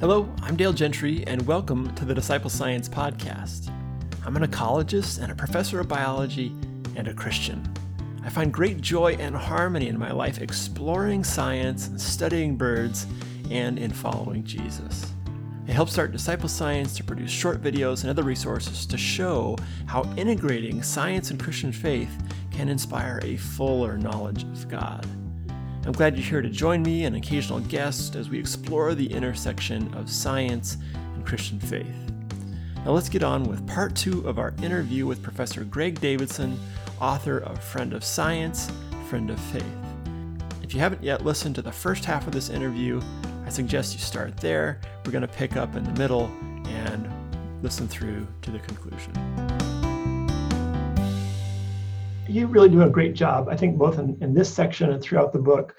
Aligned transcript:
Hello, 0.00 0.34
I'm 0.40 0.56
Dale 0.56 0.72
Gentry, 0.72 1.24
and 1.26 1.46
welcome 1.46 1.94
to 1.94 2.06
the 2.06 2.14
Disciple 2.14 2.48
Science 2.48 2.88
Podcast. 2.88 3.70
I'm 4.24 4.34
an 4.34 4.50
ecologist 4.50 5.22
and 5.22 5.30
a 5.30 5.34
professor 5.34 5.78
of 5.78 5.88
biology 5.88 6.56
and 6.96 7.06
a 7.06 7.12
Christian. 7.12 7.70
I 8.24 8.30
find 8.30 8.50
great 8.50 8.80
joy 8.80 9.16
and 9.20 9.36
harmony 9.36 9.88
in 9.88 9.98
my 9.98 10.10
life 10.10 10.40
exploring 10.40 11.22
science, 11.22 11.90
studying 12.02 12.56
birds, 12.56 13.06
and 13.50 13.78
in 13.78 13.90
following 13.90 14.42
Jesus. 14.42 15.12
I 15.68 15.72
help 15.72 15.90
start 15.90 16.12
Disciple 16.12 16.48
Science 16.48 16.96
to 16.96 17.04
produce 17.04 17.30
short 17.30 17.60
videos 17.62 18.00
and 18.00 18.08
other 18.08 18.22
resources 18.22 18.86
to 18.86 18.96
show 18.96 19.58
how 19.84 20.10
integrating 20.16 20.82
science 20.82 21.30
and 21.30 21.38
Christian 21.38 21.72
faith 21.72 22.22
can 22.50 22.70
inspire 22.70 23.20
a 23.22 23.36
fuller 23.36 23.98
knowledge 23.98 24.44
of 24.44 24.66
God. 24.66 25.06
I'm 25.86 25.92
glad 25.92 26.14
you're 26.14 26.26
here 26.26 26.42
to 26.42 26.50
join 26.50 26.82
me, 26.82 27.04
an 27.04 27.14
occasional 27.14 27.60
guest, 27.60 28.14
as 28.14 28.28
we 28.28 28.38
explore 28.38 28.94
the 28.94 29.10
intersection 29.10 29.92
of 29.94 30.10
science 30.10 30.76
and 31.14 31.24
Christian 31.24 31.58
faith. 31.58 31.86
Now 32.84 32.92
let's 32.92 33.08
get 33.08 33.22
on 33.22 33.44
with 33.44 33.66
part 33.66 33.94
two 33.96 34.26
of 34.28 34.38
our 34.38 34.52
interview 34.62 35.06
with 35.06 35.22
Professor 35.22 35.64
Gregg 35.64 35.98
Davidson, 35.98 36.60
author 37.00 37.38
of 37.38 37.64
Friend 37.64 37.94
of 37.94 38.04
Science, 38.04 38.70
Friend 39.08 39.30
of 39.30 39.40
Faith. 39.40 39.64
If 40.62 40.74
you 40.74 40.80
haven't 40.80 41.02
yet 41.02 41.24
listened 41.24 41.54
to 41.54 41.62
the 41.62 41.72
first 41.72 42.04
half 42.04 42.26
of 42.26 42.34
this 42.34 42.50
interview, 42.50 43.00
I 43.46 43.48
suggest 43.48 43.94
you 43.94 44.00
start 44.00 44.36
there. 44.36 44.80
We're 45.06 45.12
going 45.12 45.22
to 45.22 45.28
pick 45.28 45.56
up 45.56 45.76
in 45.76 45.84
the 45.84 45.98
middle 45.98 46.26
and 46.66 47.10
listen 47.62 47.88
through 47.88 48.26
to 48.42 48.50
the 48.50 48.58
conclusion 48.58 49.69
you 52.30 52.46
really 52.46 52.68
do 52.68 52.82
a 52.82 52.90
great 52.90 53.14
job, 53.14 53.48
I 53.48 53.56
think, 53.56 53.76
both 53.76 53.98
in, 53.98 54.16
in 54.20 54.34
this 54.34 54.52
section 54.52 54.92
and 54.92 55.02
throughout 55.02 55.32
the 55.32 55.38
book. 55.38 55.74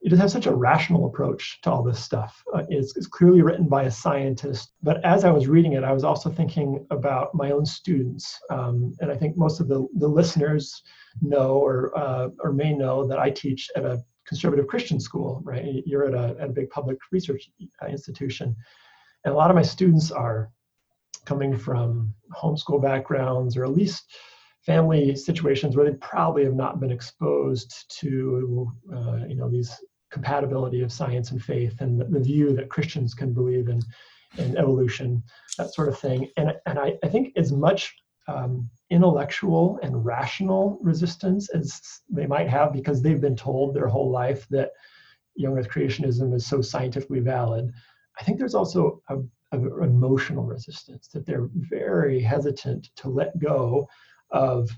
You 0.00 0.10
just 0.10 0.20
have 0.20 0.30
such 0.30 0.46
a 0.46 0.54
rational 0.54 1.06
approach 1.06 1.60
to 1.62 1.70
all 1.70 1.82
this 1.82 2.02
stuff. 2.02 2.42
Uh, 2.54 2.64
it's, 2.68 2.94
it's, 2.94 3.06
clearly 3.06 3.40
written 3.40 3.66
by 3.66 3.84
a 3.84 3.90
scientist, 3.90 4.74
but 4.82 5.02
as 5.02 5.24
I 5.24 5.30
was 5.30 5.48
reading 5.48 5.72
it, 5.72 5.82
I 5.82 5.92
was 5.92 6.04
also 6.04 6.28
thinking 6.28 6.86
about 6.90 7.34
my 7.34 7.52
own 7.52 7.64
students. 7.64 8.38
Um, 8.50 8.94
and 9.00 9.10
I 9.10 9.16
think 9.16 9.38
most 9.38 9.60
of 9.60 9.68
the, 9.68 9.86
the 9.94 10.06
listeners 10.06 10.82
know 11.22 11.56
or, 11.56 11.96
uh, 11.96 12.28
or 12.40 12.52
may 12.52 12.74
know 12.74 13.06
that 13.06 13.18
I 13.18 13.30
teach 13.30 13.70
at 13.76 13.86
a 13.86 14.04
conservative 14.26 14.66
Christian 14.66 15.00
school, 15.00 15.40
right? 15.42 15.82
You're 15.86 16.06
at 16.06 16.14
a, 16.14 16.36
at 16.38 16.50
a 16.50 16.52
big 16.52 16.68
public 16.68 16.98
research 17.10 17.50
uh, 17.82 17.86
institution. 17.86 18.54
And 19.24 19.32
a 19.32 19.36
lot 19.36 19.50
of 19.50 19.56
my 19.56 19.62
students 19.62 20.10
are 20.10 20.50
coming 21.24 21.56
from 21.56 22.12
homeschool 22.30 22.82
backgrounds 22.82 23.56
or 23.56 23.64
at 23.64 23.72
least 23.72 24.14
family 24.64 25.14
situations 25.14 25.76
where 25.76 25.90
they 25.90 25.96
probably 25.98 26.44
have 26.44 26.54
not 26.54 26.80
been 26.80 26.90
exposed 26.90 27.84
to 28.00 28.70
uh, 28.94 29.24
you 29.28 29.36
know 29.36 29.50
these 29.50 29.72
compatibility 30.10 30.80
of 30.80 30.92
science 30.92 31.32
and 31.32 31.42
faith 31.42 31.80
and 31.80 32.00
the, 32.00 32.04
the, 32.04 32.20
view 32.20 32.54
that 32.54 32.70
Christians 32.70 33.14
can 33.14 33.34
believe 33.34 33.68
in 33.68 33.80
in 34.38 34.56
evolution, 34.56 35.22
that 35.58 35.74
sort 35.74 35.88
of 35.88 35.98
thing. 35.98 36.28
And 36.36 36.52
and 36.66 36.78
I, 36.78 36.94
I 37.02 37.08
think 37.08 37.32
as 37.36 37.52
much 37.52 37.94
um, 38.28 38.68
intellectual 38.90 39.78
and 39.82 40.04
rational 40.04 40.78
resistance 40.80 41.50
as 41.50 41.80
they 42.08 42.26
might 42.26 42.48
have 42.48 42.72
because 42.72 43.02
they've 43.02 43.20
been 43.20 43.36
told 43.36 43.74
their 43.74 43.88
whole 43.88 44.10
life 44.10 44.46
that 44.50 44.70
young 45.36 45.58
earth 45.58 45.68
creationism 45.68 46.34
is 46.34 46.46
so 46.46 46.62
scientifically 46.62 47.20
valid. 47.20 47.70
I 48.18 48.24
think 48.24 48.38
there's 48.38 48.54
also 48.54 49.02
a, 49.08 49.16
a 49.52 49.82
emotional 49.82 50.44
resistance 50.44 51.08
that 51.08 51.26
they're 51.26 51.48
very 51.54 52.20
hesitant 52.20 52.90
to 52.96 53.08
let 53.08 53.38
go 53.38 53.88
of 54.30 54.70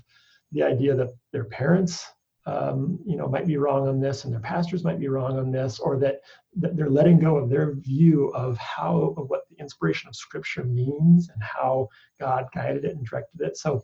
the 0.51 0.63
idea 0.63 0.95
that 0.95 1.09
their 1.31 1.45
parents 1.45 2.05
um, 2.47 2.97
you 3.05 3.17
know 3.17 3.27
might 3.27 3.45
be 3.45 3.57
wrong 3.57 3.89
on 3.89 3.99
this 3.99 4.23
and 4.23 4.33
their 4.33 4.39
pastors 4.39 4.83
might 4.83 4.99
be 4.99 5.09
wrong 5.09 5.37
on 5.37 5.51
this 5.51 5.79
or 5.79 5.97
that, 5.99 6.21
that 6.55 6.77
they're 6.77 6.89
letting 6.89 7.19
go 7.19 7.35
of 7.35 7.49
their 7.49 7.73
view 7.75 8.29
of 8.29 8.57
how 8.57 9.13
of 9.17 9.29
what 9.29 9.41
the 9.49 9.57
inspiration 9.59 10.07
of 10.07 10.15
scripture 10.15 10.63
means 10.63 11.29
and 11.29 11.43
how 11.43 11.89
god 12.19 12.47
guided 12.55 12.85
it 12.85 12.95
and 12.95 13.05
directed 13.05 13.41
it. 13.41 13.57
So 13.57 13.83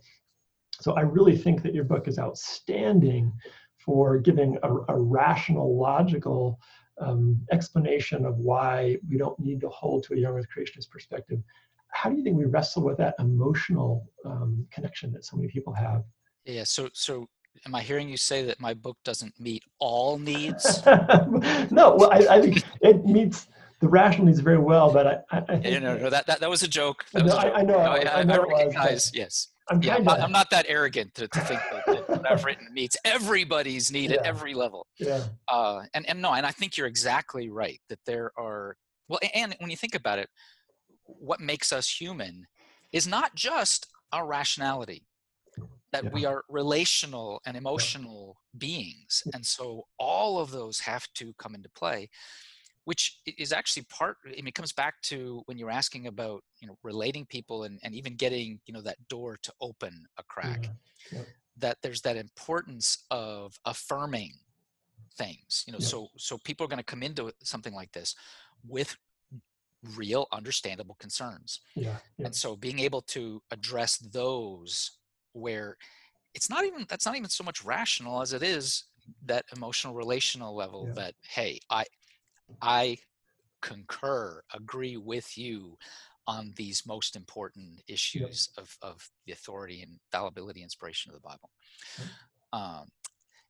so 0.80 0.94
i 0.94 1.02
really 1.02 1.36
think 1.36 1.62
that 1.62 1.74
your 1.74 1.84
book 1.84 2.08
is 2.08 2.18
outstanding 2.18 3.32
for 3.76 4.16
giving 4.18 4.56
a, 4.62 4.72
a 4.88 4.98
rational 4.98 5.78
logical 5.78 6.58
um, 6.98 7.40
explanation 7.52 8.24
of 8.24 8.38
why 8.38 8.96
we 9.10 9.18
don't 9.18 9.38
need 9.38 9.60
to 9.60 9.68
hold 9.68 10.04
to 10.04 10.14
a 10.14 10.16
young 10.16 10.38
earth 10.38 10.46
creationist 10.56 10.88
perspective 10.90 11.42
how 11.94 12.10
do 12.10 12.16
you 12.16 12.24
think 12.24 12.36
we 12.36 12.44
wrestle 12.44 12.82
with 12.82 12.98
that 12.98 13.14
emotional 13.18 14.10
um, 14.24 14.66
connection 14.70 15.12
that 15.12 15.24
so 15.24 15.36
many 15.36 15.48
people 15.48 15.72
have? 15.72 16.02
Yeah. 16.44 16.64
So, 16.64 16.90
so 16.92 17.28
am 17.66 17.74
I 17.74 17.82
hearing 17.82 18.08
you 18.08 18.16
say 18.16 18.44
that 18.44 18.60
my 18.60 18.74
book 18.74 18.98
doesn't 19.04 19.32
meet 19.38 19.62
all 19.78 20.18
needs? 20.18 20.84
no. 20.86 21.96
Well, 21.96 22.10
I, 22.12 22.26
I, 22.28 22.40
think 22.42 22.62
it 22.82 23.06
meets 23.06 23.46
the 23.80 23.88
rational 23.88 24.26
needs 24.26 24.40
very 24.40 24.58
well, 24.58 24.92
but 24.92 25.06
I, 25.06 25.18
I, 25.30 25.44
I 25.48 25.58
think, 25.60 25.82
no, 25.82 25.96
no, 25.96 26.10
that, 26.10 26.26
that 26.26 26.40
that 26.40 26.50
was 26.50 26.62
a 26.62 26.68
joke. 26.68 27.04
That 27.12 27.24
no, 27.24 27.34
was 27.34 27.44
a 27.44 27.46
joke. 27.46 27.52
I, 27.56 27.62
know. 27.62 27.78
I, 27.78 28.20
I, 28.20 28.22
know 28.24 28.42
I 28.42 28.58
recognize. 28.58 28.90
Was, 28.92 29.12
yes. 29.14 29.48
I'm, 29.70 29.82
yeah, 29.82 29.96
to, 29.96 30.10
I'm 30.10 30.32
not 30.32 30.50
that 30.50 30.66
arrogant 30.68 31.14
to, 31.14 31.26
to 31.26 31.40
think 31.40 31.60
that, 31.72 31.86
that 31.86 32.08
what 32.08 32.30
I've 32.30 32.44
written 32.44 32.66
meets 32.74 32.98
everybody's 33.04 33.90
need 33.90 34.10
yeah. 34.10 34.16
at 34.16 34.26
every 34.26 34.52
level. 34.52 34.86
Yeah. 34.98 35.24
Uh, 35.48 35.84
and 35.94 36.06
and 36.08 36.20
no, 36.20 36.34
and 36.34 36.44
I 36.44 36.50
think 36.50 36.76
you're 36.76 36.86
exactly 36.86 37.48
right 37.48 37.80
that 37.88 38.00
there 38.04 38.32
are 38.36 38.76
well, 39.08 39.20
and 39.34 39.54
when 39.60 39.70
you 39.70 39.76
think 39.76 39.94
about 39.94 40.18
it, 40.18 40.28
what 41.06 41.40
makes 41.40 41.72
us 41.72 41.88
human 41.88 42.46
is 42.92 43.06
not 43.06 43.34
just 43.34 43.86
our 44.12 44.26
rationality 44.26 45.06
that 45.92 46.04
yeah. 46.04 46.10
we 46.12 46.24
are 46.24 46.44
relational 46.48 47.40
and 47.46 47.56
emotional 47.56 48.36
yeah. 48.52 48.58
beings 48.58 49.22
and 49.32 49.44
so 49.44 49.84
all 49.98 50.40
of 50.40 50.50
those 50.50 50.80
have 50.80 51.06
to 51.14 51.32
come 51.38 51.54
into 51.54 51.68
play 51.70 52.08
which 52.84 53.20
is 53.26 53.52
actually 53.52 53.84
part 53.84 54.16
I 54.26 54.36
mean, 54.36 54.48
it 54.48 54.54
comes 54.54 54.72
back 54.72 55.00
to 55.02 55.42
when 55.46 55.56
you're 55.56 55.70
asking 55.70 56.06
about 56.06 56.42
you 56.60 56.68
know 56.68 56.76
relating 56.82 57.26
people 57.26 57.64
and, 57.64 57.78
and 57.82 57.94
even 57.94 58.16
getting 58.16 58.60
you 58.66 58.74
know 58.74 58.82
that 58.82 59.08
door 59.08 59.38
to 59.42 59.52
open 59.60 60.04
a 60.18 60.22
crack 60.24 60.68
yeah. 61.12 61.22
that 61.58 61.78
there's 61.82 62.02
that 62.02 62.16
importance 62.16 63.04
of 63.10 63.58
affirming 63.64 64.32
things 65.16 65.64
you 65.66 65.72
know 65.72 65.78
so 65.78 66.08
so 66.16 66.38
people 66.38 66.64
are 66.64 66.68
going 66.68 66.78
to 66.78 66.84
come 66.84 67.02
into 67.02 67.32
something 67.42 67.72
like 67.72 67.92
this 67.92 68.14
with 68.66 68.96
real 69.96 70.26
understandable 70.32 70.96
concerns 70.98 71.60
yeah, 71.74 71.96
yeah, 72.18 72.26
and 72.26 72.34
so 72.34 72.56
being 72.56 72.78
able 72.78 73.02
to 73.02 73.42
address 73.50 73.98
those 73.98 74.98
where 75.32 75.76
it's 76.34 76.50
not 76.50 76.64
even 76.64 76.86
that's 76.88 77.06
not 77.06 77.16
even 77.16 77.28
so 77.28 77.44
much 77.44 77.64
rational 77.64 78.20
as 78.20 78.32
it 78.32 78.42
is 78.42 78.84
that 79.26 79.44
emotional 79.54 79.94
relational 79.94 80.54
level 80.54 80.86
yeah. 80.88 80.94
that 80.94 81.14
hey 81.22 81.58
i 81.70 81.84
i 82.62 82.96
concur 83.60 84.42
agree 84.54 84.96
with 84.96 85.36
you 85.36 85.76
on 86.26 86.52
these 86.56 86.82
most 86.86 87.16
important 87.16 87.82
issues 87.86 88.48
yep. 88.56 88.64
of, 88.64 88.76
of 88.82 89.10
the 89.26 89.32
authority 89.32 89.82
and 89.82 89.98
fallibility 90.10 90.62
inspiration 90.62 91.10
of 91.10 91.14
the 91.14 91.28
bible 91.28 91.50
um, 92.52 92.86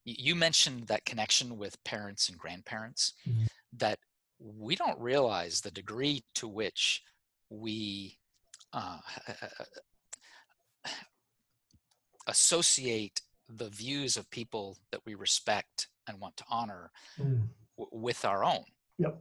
you 0.04 0.34
mentioned 0.34 0.86
that 0.86 1.04
connection 1.04 1.56
with 1.56 1.82
parents 1.84 2.28
and 2.28 2.38
grandparents 2.38 3.14
mm-hmm. 3.28 3.44
that 3.76 3.98
we 4.44 4.76
don't 4.76 5.00
realize 5.00 5.60
the 5.60 5.70
degree 5.70 6.22
to 6.34 6.46
which 6.46 7.02
we 7.48 8.18
uh, 8.72 8.98
associate 12.26 13.22
the 13.48 13.68
views 13.68 14.16
of 14.16 14.30
people 14.30 14.76
that 14.90 15.00
we 15.06 15.14
respect 15.14 15.88
and 16.06 16.20
want 16.20 16.36
to 16.36 16.44
honor 16.50 16.90
mm. 17.18 17.42
w- 17.78 17.88
with 17.90 18.24
our 18.24 18.44
own. 18.44 18.64
Yep. 18.98 19.18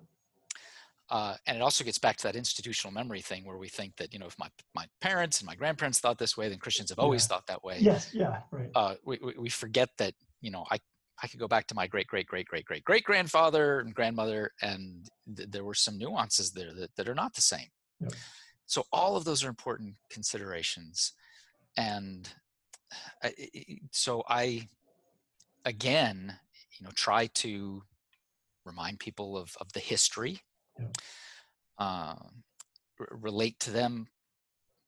Uh, 1.10 1.36
and 1.46 1.58
it 1.58 1.62
also 1.62 1.84
gets 1.84 1.98
back 1.98 2.18
to 2.18 2.24
that 2.24 2.36
institutional 2.36 2.94
memory 2.94 3.22
thing 3.22 3.46
where 3.46 3.58
we 3.58 3.68
think 3.68 3.96
that 3.98 4.14
you 4.14 4.20
know 4.20 4.26
if 4.26 4.40
my 4.40 4.48
my 4.74 4.86
parents 5.02 5.40
and 5.40 5.46
my 5.46 5.54
grandparents 5.54 6.00
thought 6.00 6.18
this 6.18 6.38
way, 6.38 6.50
then 6.50 6.58
Christians 6.58 6.90
have 6.90 6.98
always 6.98 7.24
yeah. 7.24 7.28
thought 7.28 7.48
that 7.48 7.64
way. 7.64 7.78
Yes, 7.80 8.10
yeah, 8.14 8.40
right. 8.52 8.70
Uh, 8.74 8.96
we, 9.06 9.20
we 9.38 9.50
forget 9.50 9.90
that 9.98 10.14
you 10.42 10.50
know 10.50 10.66
I 10.72 10.80
I 11.24 11.28
could 11.28 11.40
go 11.40 11.48
back 11.48 11.68
to 11.68 11.76
my 11.76 11.88
great 11.88 12.08
great 12.08 12.28
great 12.28 12.46
great 12.46 12.66
great 12.66 12.84
great 12.84 13.04
grandfather 13.06 13.80
and 13.80 13.96
grandmother, 13.96 14.52
and 14.62 15.10
th- 15.36 15.50
there 15.50 15.64
were 15.64 15.74
some 15.74 15.98
nuances 15.98 16.52
there 16.52 16.74
that, 16.74 16.94
that 16.98 17.08
are 17.08 17.16
not 17.16 17.34
the 17.34 17.42
same. 17.42 17.70
Yep. 18.02 18.14
So 18.66 18.84
all 18.92 19.16
of 19.16 19.24
those 19.24 19.44
are 19.44 19.50
important 19.50 19.96
considerations, 20.10 21.14
and 21.78 22.30
I, 23.24 23.34
so 23.92 24.24
I, 24.28 24.68
again, 25.64 26.38
you 26.78 26.86
know, 26.86 26.92
try 26.94 27.28
to 27.28 27.84
remind 28.66 29.00
people 29.00 29.38
of 29.38 29.56
of 29.62 29.72
the 29.72 29.80
history, 29.80 30.42
yep. 30.78 30.98
uh, 31.80 32.16
r- 33.00 33.08
relate 33.12 33.60
to 33.62 33.72
them 33.72 34.08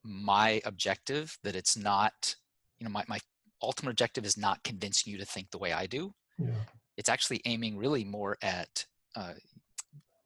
my 0.04 0.62
objective 0.66 1.38
that 1.44 1.56
it's 1.56 1.78
not, 1.78 2.36
you 2.78 2.86
know, 2.86 2.92
my 2.92 3.06
my 3.08 3.20
ultimate 3.62 3.92
objective 3.92 4.26
is 4.26 4.38
not 4.38 4.64
convincing 4.64 5.12
you 5.12 5.18
to 5.18 5.26
think 5.26 5.50
the 5.50 5.58
way 5.58 5.72
I 5.72 5.88
do. 5.88 6.14
Yeah. 6.38 6.50
It's 6.98 7.10
actually 7.10 7.42
aiming 7.46 7.78
really 7.78 8.04
more 8.04 8.38
at 8.42 8.86
uh, 9.16 9.34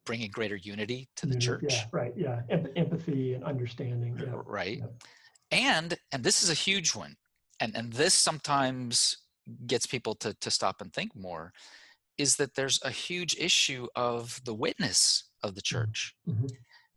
bringing 0.06 0.32
greater 0.32 0.56
unity 0.56 1.10
to 1.18 1.26
the 1.26 1.38
church. 1.38 1.64
Yeah, 1.70 1.86
right. 1.92 2.14
Yeah, 2.16 2.42
empathy 2.76 3.34
and 3.34 3.44
understanding. 3.44 4.20
Yeah. 4.20 4.42
Right. 4.46 4.80
Yeah. 4.80 4.88
And 5.52 5.98
and 6.12 6.24
this 6.24 6.44
is 6.44 6.50
a 6.50 6.56
huge 6.56 6.96
one, 6.96 7.16
and 7.60 7.76
and 7.76 7.94
this 7.94 8.14
sometimes 8.14 9.18
gets 9.66 9.86
people 9.86 10.16
to 10.16 10.34
to 10.42 10.52
stop 10.52 10.82
and 10.82 10.94
think 10.94 11.16
more, 11.16 11.54
is 12.18 12.36
that 12.36 12.56
there's 12.56 12.80
a 12.84 12.92
huge 12.92 13.36
issue 13.40 13.88
of 13.96 14.40
the 14.46 14.54
witness 14.54 15.24
of 15.44 15.56
the 15.56 15.62
mm-hmm. 15.62 15.78
church. 15.78 16.16
Mm-hmm. 16.28 16.48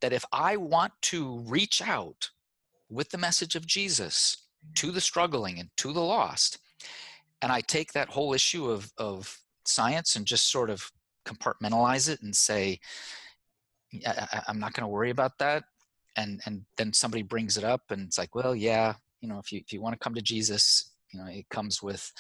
that 0.03 0.12
if 0.12 0.25
I 0.32 0.56
want 0.56 0.93
to 1.03 1.38
reach 1.47 1.81
out 1.81 2.31
with 2.91 3.11
the 3.11 3.19
message 3.19 3.55
of 3.56 3.67
Jesus 3.67 4.37
to 4.75 4.91
the 4.91 5.00
struggling 5.00 5.59
and 5.59 5.70
to 5.79 5.93
the 5.93 6.03
lost, 6.03 6.59
and 7.43 7.50
I 7.50 7.61
take 7.61 7.93
that 7.93 8.09
whole 8.09 8.33
issue 8.33 8.71
of, 8.71 8.91
of 8.97 9.37
science 9.67 10.17
and 10.17 10.25
just 10.25 10.50
sort 10.50 10.71
of 10.71 10.91
compartmentalize 11.27 12.09
it 12.09 12.23
and 12.23 12.35
say, 12.35 12.79
I, 14.06 14.43
am 14.49 14.59
not 14.59 14.73
going 14.73 14.85
to 14.85 14.89
worry 14.89 15.11
about 15.11 15.39
that. 15.39 15.65
And, 16.17 16.41
and 16.47 16.62
then 16.77 16.93
somebody 16.93 17.23
brings 17.23 17.56
it 17.56 17.65
up 17.65 17.83
and 17.91 18.06
it's 18.06 18.19
like, 18.19 18.35
well, 18.35 18.55
yeah, 18.55 18.94
you 19.21 19.29
know, 19.29 19.39
if 19.39 19.53
you, 19.53 19.61
if 19.61 19.73
you 19.73 19.81
want 19.81 19.94
to 19.94 19.99
come 19.99 20.15
to 20.15 20.23
Jesus, 20.23 20.93
you 21.12 21.21
know, 21.21 21.27
it 21.27 21.49
comes 21.50 21.83
with 21.83 22.11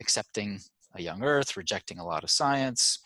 accepting 0.00 0.60
a 0.94 1.02
young 1.02 1.22
earth, 1.22 1.56
rejecting 1.56 1.98
a 1.98 2.04
lot 2.06 2.24
of 2.24 2.30
science 2.30 2.98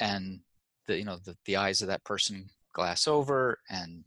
and 0.00 0.40
the, 0.86 0.96
you 0.96 1.04
know, 1.04 1.18
the, 1.24 1.36
the 1.44 1.56
eyes 1.56 1.82
of 1.82 1.88
that 1.88 2.04
person 2.04 2.48
glass 2.72 3.06
over 3.06 3.58
and 3.70 4.04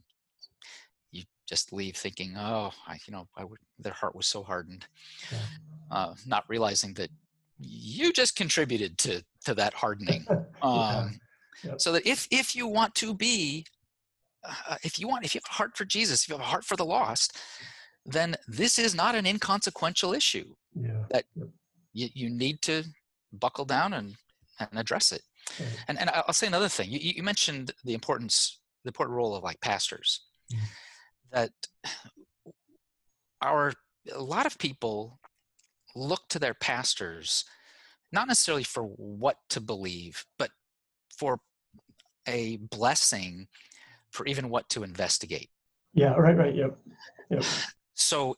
you 1.12 1.22
just 1.48 1.72
leave 1.72 1.96
thinking, 1.96 2.34
oh, 2.36 2.70
I, 2.86 2.98
you 3.06 3.12
know, 3.12 3.28
I 3.36 3.44
would, 3.44 3.58
their 3.78 3.92
heart 3.92 4.16
was 4.16 4.26
so 4.26 4.42
hardened, 4.42 4.86
yeah. 5.30 5.38
Uh, 5.90 6.14
not 6.26 6.44
realizing 6.48 6.94
that 6.94 7.10
you 7.58 8.12
just 8.12 8.36
contributed 8.36 8.98
to 8.98 9.22
to 9.44 9.54
that 9.54 9.74
hardening. 9.74 10.26
Um, 10.62 11.18
yeah. 11.64 11.70
yep. 11.70 11.80
So 11.80 11.92
that 11.92 12.06
if 12.06 12.28
if 12.30 12.54
you 12.54 12.66
want 12.66 12.94
to 12.96 13.14
be, 13.14 13.64
uh, 14.46 14.76
if 14.84 14.98
you 14.98 15.08
want, 15.08 15.24
if 15.24 15.34
you 15.34 15.40
have 15.42 15.50
a 15.50 15.54
heart 15.54 15.74
for 15.74 15.86
Jesus, 15.86 16.22
if 16.22 16.28
you 16.28 16.34
have 16.34 16.42
a 16.42 16.48
heart 16.48 16.66
for 16.66 16.76
the 16.76 16.84
lost, 16.84 17.38
then 18.04 18.36
this 18.46 18.78
is 18.78 18.94
not 18.94 19.14
an 19.14 19.24
inconsequential 19.24 20.12
issue. 20.12 20.54
Yeah. 20.74 21.04
That 21.08 21.24
yep. 21.34 21.48
you, 21.94 22.08
you 22.12 22.28
need 22.28 22.60
to 22.62 22.84
buckle 23.32 23.64
down 23.64 23.94
and 23.94 24.16
and 24.58 24.68
address 24.78 25.12
it. 25.12 25.22
And 25.88 25.98
and 25.98 26.10
I'll 26.10 26.34
say 26.34 26.46
another 26.46 26.68
thing. 26.68 26.90
You, 26.90 26.98
you 27.00 27.22
mentioned 27.22 27.72
the 27.82 27.94
importance, 27.94 28.60
the 28.84 28.90
important 28.90 29.16
role 29.16 29.34
of 29.34 29.42
like 29.42 29.62
pastors. 29.62 30.20
Mm. 30.52 30.58
That 31.32 31.50
our 33.40 33.72
a 34.12 34.22
lot 34.22 34.46
of 34.46 34.58
people 34.58 35.19
look 35.94 36.28
to 36.28 36.38
their 36.38 36.54
pastors 36.54 37.44
not 38.12 38.28
necessarily 38.28 38.64
for 38.64 38.82
what 38.82 39.36
to 39.50 39.60
believe, 39.60 40.24
but 40.38 40.50
for 41.16 41.38
a 42.26 42.56
blessing 42.56 43.46
for 44.10 44.26
even 44.26 44.50
what 44.50 44.68
to 44.70 44.82
investigate. 44.82 45.50
Yeah, 45.94 46.14
right, 46.14 46.36
right, 46.36 46.54
yep. 46.54 46.76
Yep. 47.30 47.44
So 47.94 48.36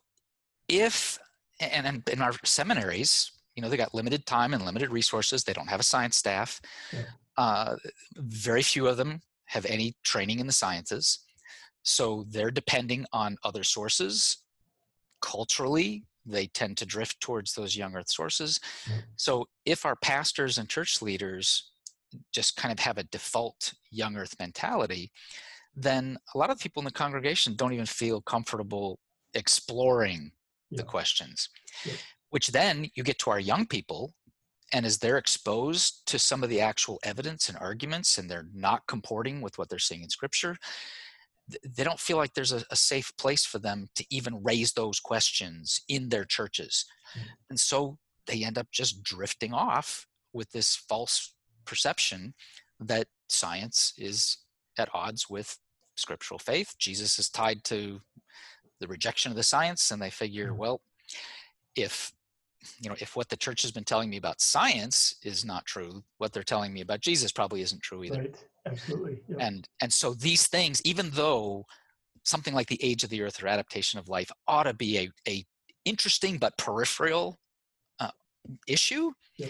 if 0.68 1.18
and 1.60 2.02
in 2.08 2.22
our 2.22 2.32
seminaries, 2.44 3.32
you 3.54 3.62
know, 3.62 3.68
they 3.68 3.76
got 3.76 3.94
limited 3.94 4.26
time 4.26 4.54
and 4.54 4.64
limited 4.64 4.90
resources. 4.90 5.44
They 5.44 5.52
don't 5.52 5.68
have 5.68 5.80
a 5.80 5.84
science 5.84 6.16
staff. 6.16 6.60
Yeah. 6.92 7.02
Uh, 7.36 7.76
very 8.16 8.62
few 8.62 8.88
of 8.88 8.96
them 8.96 9.20
have 9.46 9.64
any 9.66 9.94
training 10.02 10.40
in 10.40 10.46
the 10.46 10.52
sciences. 10.52 11.20
So 11.82 12.24
they're 12.28 12.50
depending 12.50 13.06
on 13.12 13.36
other 13.44 13.64
sources. 13.64 14.38
Culturally, 15.20 16.04
they 16.24 16.46
tend 16.46 16.76
to 16.78 16.86
drift 16.86 17.20
towards 17.20 17.54
those 17.54 17.76
young 17.76 17.96
earth 17.96 18.10
sources. 18.10 18.60
Mm. 18.86 19.02
So 19.16 19.46
if 19.64 19.84
our 19.84 19.96
pastors 19.96 20.58
and 20.58 20.68
church 20.68 21.02
leaders 21.02 21.70
just 22.32 22.56
kind 22.56 22.72
of 22.72 22.78
have 22.78 22.98
a 22.98 23.04
default 23.04 23.72
young 23.90 24.16
earth 24.16 24.34
mentality, 24.38 25.10
then 25.74 26.18
a 26.34 26.38
lot 26.38 26.50
of 26.50 26.58
people 26.58 26.80
in 26.80 26.84
the 26.84 26.90
congregation 26.90 27.54
don't 27.56 27.72
even 27.72 27.86
feel 27.86 28.20
comfortable 28.20 28.98
exploring 29.34 30.30
yeah. 30.70 30.76
the 30.76 30.82
questions. 30.84 31.48
Yeah. 31.84 31.94
Which 32.30 32.48
then 32.48 32.90
you 32.94 33.02
get 33.02 33.18
to 33.20 33.30
our 33.30 33.40
young 33.40 33.66
people, 33.66 34.14
and 34.72 34.86
as 34.86 34.98
they're 34.98 35.18
exposed 35.18 36.06
to 36.06 36.18
some 36.18 36.42
of 36.42 36.48
the 36.48 36.60
actual 36.60 36.98
evidence 37.02 37.48
and 37.48 37.58
arguments 37.58 38.16
and 38.16 38.30
they're 38.30 38.48
not 38.54 38.86
comporting 38.86 39.40
with 39.40 39.58
what 39.58 39.68
they're 39.68 39.78
seeing 39.78 40.02
in 40.02 40.08
scripture, 40.08 40.56
they 41.48 41.84
don't 41.84 42.00
feel 42.00 42.16
like 42.16 42.34
there's 42.34 42.52
a, 42.52 42.62
a, 42.70 42.76
safe 42.76 43.12
place 43.18 43.44
for 43.44 43.58
them 43.58 43.88
to 43.96 44.04
even 44.10 44.42
raise 44.42 44.72
those 44.72 45.00
questions 45.00 45.82
in 45.88 46.08
their 46.08 46.24
churches. 46.24 46.86
Mm-hmm. 47.16 47.28
And 47.50 47.60
so 47.60 47.98
they 48.26 48.44
end 48.44 48.58
up 48.58 48.68
just 48.70 49.02
drifting 49.02 49.52
off 49.52 50.06
with 50.32 50.52
this 50.52 50.76
false 50.76 51.34
perception 51.64 52.34
that 52.80 53.08
science 53.28 53.92
is 53.98 54.38
at 54.78 54.88
odds 54.94 55.28
with 55.28 55.58
scriptural 55.96 56.38
faith. 56.38 56.74
Jesus 56.78 57.18
is 57.18 57.28
tied 57.28 57.64
to 57.64 58.00
the 58.80 58.88
rejection 58.88 59.30
of 59.30 59.36
the 59.36 59.42
science, 59.42 59.90
and 59.90 60.00
they 60.00 60.10
figure, 60.10 60.48
mm-hmm. 60.48 60.58
well, 60.58 60.80
if 61.76 62.12
you 62.80 62.88
know 62.88 62.96
if 63.00 63.16
what 63.16 63.28
the 63.28 63.36
church 63.36 63.62
has 63.62 63.72
been 63.72 63.84
telling 63.84 64.08
me 64.08 64.16
about 64.16 64.40
science 64.40 65.16
is 65.24 65.44
not 65.44 65.66
true 65.66 66.02
what 66.18 66.32
they're 66.32 66.44
telling 66.44 66.72
me 66.72 66.80
about 66.80 67.00
jesus 67.00 67.32
probably 67.32 67.60
isn't 67.60 67.82
true 67.82 68.04
either 68.04 68.20
right 68.20 68.36
absolutely 68.66 69.20
yeah. 69.28 69.36
and 69.40 69.68
and 69.80 69.92
so 69.92 70.14
these 70.14 70.46
things 70.46 70.80
even 70.84 71.10
though 71.10 71.64
something 72.24 72.54
like 72.54 72.68
the 72.68 72.82
age 72.82 73.02
of 73.02 73.10
the 73.10 73.20
earth 73.22 73.42
or 73.42 73.48
adaptation 73.48 73.98
of 73.98 74.08
life 74.08 74.30
ought 74.46 74.64
to 74.64 74.74
be 74.74 74.98
a, 74.98 75.10
a 75.28 75.44
interesting 75.84 76.38
but 76.38 76.56
peripheral 76.56 77.38
uh, 78.00 78.10
issue 78.68 79.10
yeah. 79.36 79.48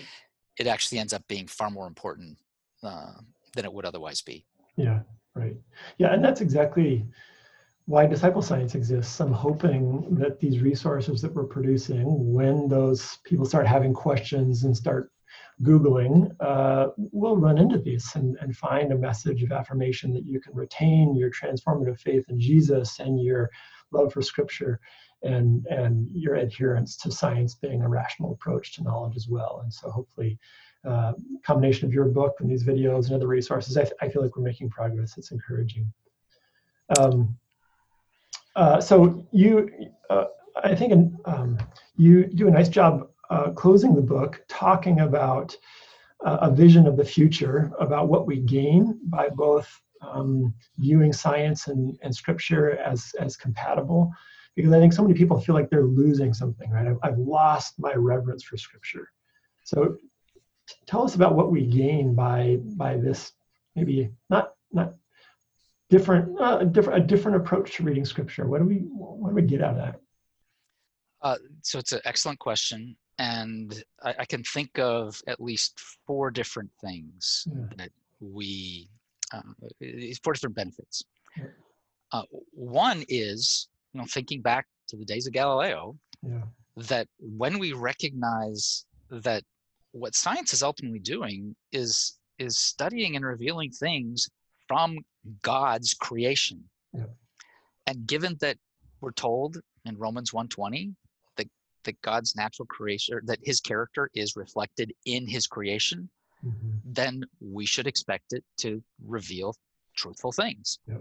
it 0.58 0.66
actually 0.66 0.98
ends 0.98 1.12
up 1.12 1.22
being 1.28 1.46
far 1.46 1.70
more 1.70 1.86
important 1.86 2.36
uh, 2.82 3.12
than 3.54 3.64
it 3.64 3.72
would 3.72 3.84
otherwise 3.84 4.22
be 4.22 4.44
yeah 4.76 5.00
right 5.34 5.56
yeah 5.98 6.12
and 6.12 6.24
that's 6.24 6.40
exactly 6.40 7.06
why 7.86 8.06
disciple 8.06 8.42
science 8.42 8.74
exists. 8.74 9.20
I'm 9.20 9.32
hoping 9.32 10.06
that 10.16 10.38
these 10.38 10.60
resources 10.60 11.20
that 11.22 11.34
we're 11.34 11.44
producing, 11.44 12.32
when 12.32 12.68
those 12.68 13.18
people 13.24 13.44
start 13.44 13.66
having 13.66 13.92
questions 13.92 14.64
and 14.64 14.76
start 14.76 15.10
Googling, 15.62 16.34
uh, 16.40 16.88
will 16.96 17.36
run 17.36 17.58
into 17.58 17.78
these 17.78 18.14
and, 18.14 18.36
and 18.40 18.56
find 18.56 18.92
a 18.92 18.96
message 18.96 19.42
of 19.42 19.52
affirmation 19.52 20.12
that 20.14 20.24
you 20.24 20.40
can 20.40 20.54
retain 20.54 21.14
your 21.14 21.30
transformative 21.30 21.98
faith 22.00 22.24
in 22.28 22.40
Jesus 22.40 22.98
and 22.98 23.22
your 23.22 23.50
love 23.92 24.12
for 24.12 24.22
scripture 24.22 24.80
and, 25.22 25.66
and 25.66 26.08
your 26.10 26.36
adherence 26.36 26.96
to 26.96 27.12
science 27.12 27.54
being 27.54 27.82
a 27.82 27.88
rational 27.88 28.32
approach 28.32 28.74
to 28.74 28.82
knowledge 28.82 29.16
as 29.16 29.28
well. 29.28 29.60
And 29.62 29.72
so 29.72 29.90
hopefully, 29.90 30.38
uh, 30.84 31.12
combination 31.44 31.86
of 31.86 31.94
your 31.94 32.06
book 32.06 32.36
and 32.40 32.50
these 32.50 32.64
videos 32.64 33.06
and 33.06 33.14
other 33.14 33.28
resources, 33.28 33.76
I, 33.76 33.88
I 34.00 34.08
feel 34.08 34.22
like 34.22 34.36
we're 34.36 34.42
making 34.42 34.70
progress. 34.70 35.16
It's 35.16 35.30
encouraging. 35.30 35.92
Um, 36.98 37.36
uh, 38.56 38.80
so 38.80 39.24
you, 39.32 39.70
uh, 40.10 40.24
I 40.64 40.74
think 40.74 41.14
um, 41.24 41.58
you 41.96 42.24
do 42.24 42.48
a 42.48 42.50
nice 42.50 42.68
job 42.68 43.08
uh, 43.32 43.50
closing 43.62 43.92
the 43.94 44.08
book 44.16 44.32
talking 44.48 45.00
about 45.00 45.48
uh, 46.24 46.38
a 46.48 46.50
vision 46.50 46.86
of 46.86 46.96
the 46.96 47.04
future, 47.16 47.58
about 47.86 48.08
what 48.12 48.26
we 48.26 48.36
gain 48.58 48.82
by 49.16 49.28
both 49.28 49.68
um, 50.08 50.54
viewing 50.78 51.12
science 51.12 51.60
and, 51.70 51.98
and 52.02 52.14
scripture 52.14 52.66
as, 52.78 53.00
as 53.18 53.36
compatible. 53.36 54.02
Because 54.56 54.72
I 54.72 54.78
think 54.80 54.92
so 54.92 55.02
many 55.02 55.14
people 55.14 55.40
feel 55.40 55.54
like 55.54 55.70
they're 55.70 55.94
losing 56.02 56.32
something, 56.34 56.70
right? 56.70 56.88
I've, 56.90 57.00
I've 57.02 57.18
lost 57.18 57.70
my 57.78 57.94
reverence 57.94 58.42
for 58.44 58.56
scripture. 58.56 59.06
So 59.64 59.96
tell 60.86 61.02
us 61.02 61.14
about 61.14 61.34
what 61.34 61.50
we 61.50 61.62
gain 61.82 62.14
by 62.14 62.58
by 62.82 62.96
this 62.96 63.32
maybe 63.74 64.10
not 64.28 64.52
not 64.72 64.94
different, 65.92 66.40
uh, 66.40 66.58
a 66.60 66.64
different, 66.64 67.04
a 67.04 67.06
different 67.06 67.36
approach 67.36 67.76
to 67.76 67.82
reading 67.82 68.06
scripture? 68.06 68.46
What 68.46 68.60
do 68.60 68.64
we, 68.64 68.76
what 68.76 69.28
do 69.28 69.34
we 69.34 69.42
get 69.42 69.62
out 69.62 69.72
of 69.72 69.76
that? 69.76 70.00
Uh, 71.20 71.36
so 71.60 71.78
it's 71.78 71.92
an 71.92 72.00
excellent 72.06 72.38
question, 72.38 72.96
and 73.18 73.82
I, 74.02 74.14
I, 74.20 74.24
can 74.24 74.42
think 74.42 74.78
of 74.78 75.20
at 75.26 75.40
least 75.40 75.78
four 76.06 76.30
different 76.30 76.70
things 76.80 77.46
yeah. 77.46 77.64
that 77.76 77.90
we, 78.20 78.88
uh, 79.32 79.42
four 80.22 80.32
different 80.32 80.56
benefits. 80.56 81.04
Yeah. 81.36 81.44
Uh, 82.12 82.22
one 82.52 83.04
is, 83.08 83.68
you 83.92 84.00
know, 84.00 84.06
thinking 84.08 84.40
back 84.40 84.66
to 84.88 84.96
the 84.96 85.04
days 85.04 85.26
of 85.26 85.32
Galileo, 85.32 85.96
yeah. 86.22 86.42
that 86.76 87.08
when 87.18 87.58
we 87.58 87.72
recognize 87.72 88.84
that 89.10 89.44
what 89.92 90.14
science 90.14 90.52
is 90.52 90.62
ultimately 90.62 90.98
doing 90.98 91.54
is 91.70 92.18
is 92.38 92.58
studying 92.58 93.14
and 93.14 93.24
revealing 93.24 93.70
things 93.70 94.28
from 94.66 94.98
God's 95.42 95.94
creation. 95.94 96.64
And 97.86 98.06
given 98.06 98.36
that 98.40 98.56
we're 99.00 99.12
told 99.12 99.58
in 99.84 99.98
Romans 99.98 100.32
1:20 100.32 100.94
that 101.84 102.00
God's 102.02 102.36
natural 102.36 102.66
creation 102.66 103.20
that 103.24 103.38
his 103.42 103.60
character 103.60 104.10
is 104.14 104.36
reflected 104.36 104.92
in 105.04 105.26
his 105.26 105.46
creation, 105.46 106.08
mm-hmm. 106.44 106.76
then 106.84 107.24
we 107.40 107.66
should 107.66 107.86
expect 107.86 108.32
it 108.32 108.44
to 108.58 108.82
reveal 109.04 109.54
truthful 109.96 110.32
things. 110.32 110.78
Yeah. 110.86 110.98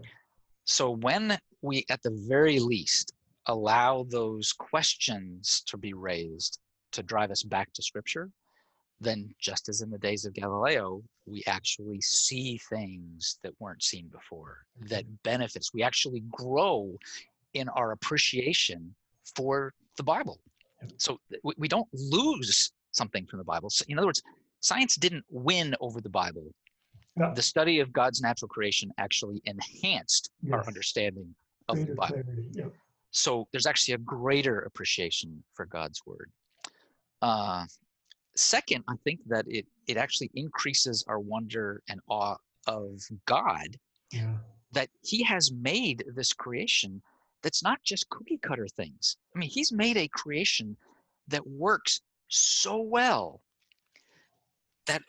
So 0.66 0.92
when 0.92 1.38
we 1.62 1.86
at 1.90 2.02
the 2.04 2.12
very 2.28 2.60
least 2.60 3.14
allow 3.48 4.06
those 4.10 4.54
questions 4.54 5.64
to 5.68 5.78
be 5.78 5.94
raised 5.94 6.60
to 6.92 7.04
drive 7.04 7.32
us 7.32 7.44
back 7.44 7.74
to 7.74 7.82
scripture, 7.82 8.30
then 9.00 9.34
just 9.40 9.68
as 9.68 9.82
in 9.82 9.90
the 9.90 9.98
days 9.98 10.26
of 10.26 10.34
Galileo, 10.34 11.02
we 11.26 11.44
actually 11.48 12.00
see 12.02 12.60
things 12.70 13.40
that 13.44 13.54
weren't 13.60 13.82
seen 13.82 14.08
before, 14.08 14.60
that 14.82 15.06
mm-hmm. 15.06 15.16
benefits. 15.24 15.74
We 15.74 15.82
actually 15.82 16.24
grow 16.30 16.98
in 17.54 17.68
our 17.70 17.92
appreciation 17.92 18.94
for 19.36 19.74
the 19.98 20.04
Bible. 20.04 20.40
So 20.98 21.20
we 21.44 21.68
don't 21.68 21.88
lose 21.94 22.72
something 22.92 23.26
from 23.26 23.40
the 23.40 23.46
Bible. 23.46 23.70
So 23.70 23.86
in 23.88 23.98
other 23.98 24.08
words, 24.08 24.22
science 24.60 24.96
didn't 24.96 25.26
win 25.30 25.76
over 25.80 26.02
the 26.02 26.10
Bible. 26.10 26.54
yeah. 27.18 27.34
the 27.34 27.42
study 27.42 27.80
of 27.80 27.92
God's 27.92 28.22
natural 28.22 28.48
creation 28.48 28.92
actually 28.98 29.42
enhanced 29.46 30.32
yes. 30.42 30.54
our 30.54 30.66
understanding 30.66 31.36
of 31.68 31.78
greater 31.78 31.86
the 31.86 31.96
Bible. 31.96 32.24
Yeah. 32.52 32.66
So 33.12 33.48
there's 33.52 33.66
actually 33.66 33.96
a 33.96 34.00
greater 34.00 34.60
appreciation 34.62 35.44
for 35.54 35.66
God's 35.66 36.02
word. 36.06 36.32
Uh, 37.22 37.66
second, 38.36 38.84
I 38.88 38.96
think 39.04 39.20
that 39.28 39.46
it 39.48 39.66
it 39.88 39.98
actually 39.98 40.32
increases 40.34 41.04
our 41.08 41.20
wonder 41.20 41.84
and 41.90 42.00
awe 42.08 42.38
of 42.68 43.02
God. 43.26 43.78
Yeah. 44.12 44.36
That 44.72 44.90
He 45.04 45.24
has 45.24 45.52
made 45.52 46.06
this 46.16 46.32
creation 46.32 47.02
that's 47.44 47.64
not 47.64 47.84
just 47.84 48.10
cookie 48.10 48.40
cutter 48.42 48.68
things. 48.68 49.18
I 49.36 49.40
mean, 49.40 49.50
He's 49.50 49.72
made 49.72 49.98
a 49.98 50.08
creation 50.08 50.78
that 51.28 51.48
works 51.48 52.02
so 52.28 52.82
well 52.82 53.42
that 54.88 55.02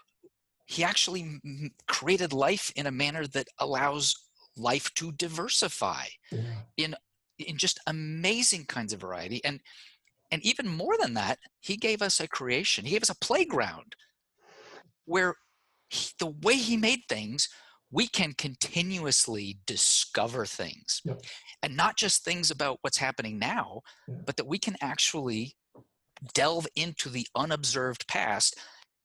he 0.67 0.85
actually 0.85 1.41
created 1.87 2.33
life 2.33 2.73
in 2.77 2.87
a 2.87 2.91
manner 2.91 3.27
that 3.27 3.49
allows 3.59 4.15
life 4.57 4.93
to 4.95 5.13
diversify 5.13 6.07
yeah. 6.31 6.41
in 6.77 6.95
in 7.39 7.57
just 7.57 7.81
amazing 7.87 8.65
kinds 8.67 8.93
of 8.93 9.01
variety 9.01 9.43
and 9.45 9.61
and 10.31 10.43
even 10.43 10.69
more 10.69 10.97
than 11.01 11.15
that 11.15 11.39
he 11.61 11.77
gave 11.77 12.03
us 12.03 12.21
a 12.21 12.29
creation 12.29 12.85
he 12.85 12.93
gave 12.93 13.03
us 13.03 13.09
a 13.09 13.15
playground 13.17 13.97
where 15.07 15.35
he, 15.89 16.11
the 16.19 16.27
way 16.43 16.55
he 16.55 16.77
made 16.77 17.01
things 17.09 17.49
we 17.93 18.09
can 18.09 18.33
continuously 18.33 19.59
discover 19.67 20.47
things 20.47 21.03
and 21.63 21.77
not 21.77 21.97
just 21.97 22.25
things 22.25 22.51
about 22.51 22.79
what's 22.81 22.99
happening 22.99 23.39
now 23.39 23.81
yeah. 24.09 24.15
but 24.27 24.37
that 24.37 24.47
we 24.47 24.59
can 24.59 24.77
actually 24.81 25.55
delve 26.35 26.67
into 26.77 27.09
the 27.09 27.27
unobserved 27.37 28.07
past 28.09 28.59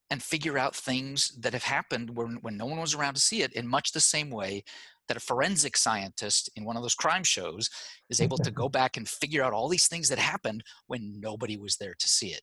and 0.10 0.24
figure 0.24 0.58
out 0.58 0.76
things 0.76 1.36
that 1.40 1.54
have 1.54 1.64
happened 1.64 2.16
when, 2.16 2.38
when 2.42 2.56
no 2.56 2.66
one 2.66 2.80
was 2.80 2.96
around 2.96 3.14
to 3.14 3.20
see 3.20 3.42
it 3.42 3.54
in 3.54 3.68
much 3.68 3.92
the 3.92 4.00
same 4.00 4.30
way 4.30 4.64
that 5.08 5.18
a 5.18 5.22
forensic 5.22 5.78
scientist 5.78 6.50
in 6.56 6.66
one 6.66 6.78
of 6.78 6.84
those 6.84 6.96
crime 6.96 7.24
shows 7.24 7.70
is 8.10 8.22
able 8.22 8.38
to 8.38 8.52
go 8.62 8.70
back 8.70 8.98
and 8.98 9.08
figure 9.08 9.44
out 9.44 9.54
all 9.54 9.68
these 9.68 9.88
things 9.88 10.10
that 10.10 10.20
happened 10.20 10.64
when 10.88 11.20
nobody 11.20 11.58
was 11.58 11.78
there 11.78 11.96
to 11.98 12.08
see 12.08 12.28
it. 12.28 12.42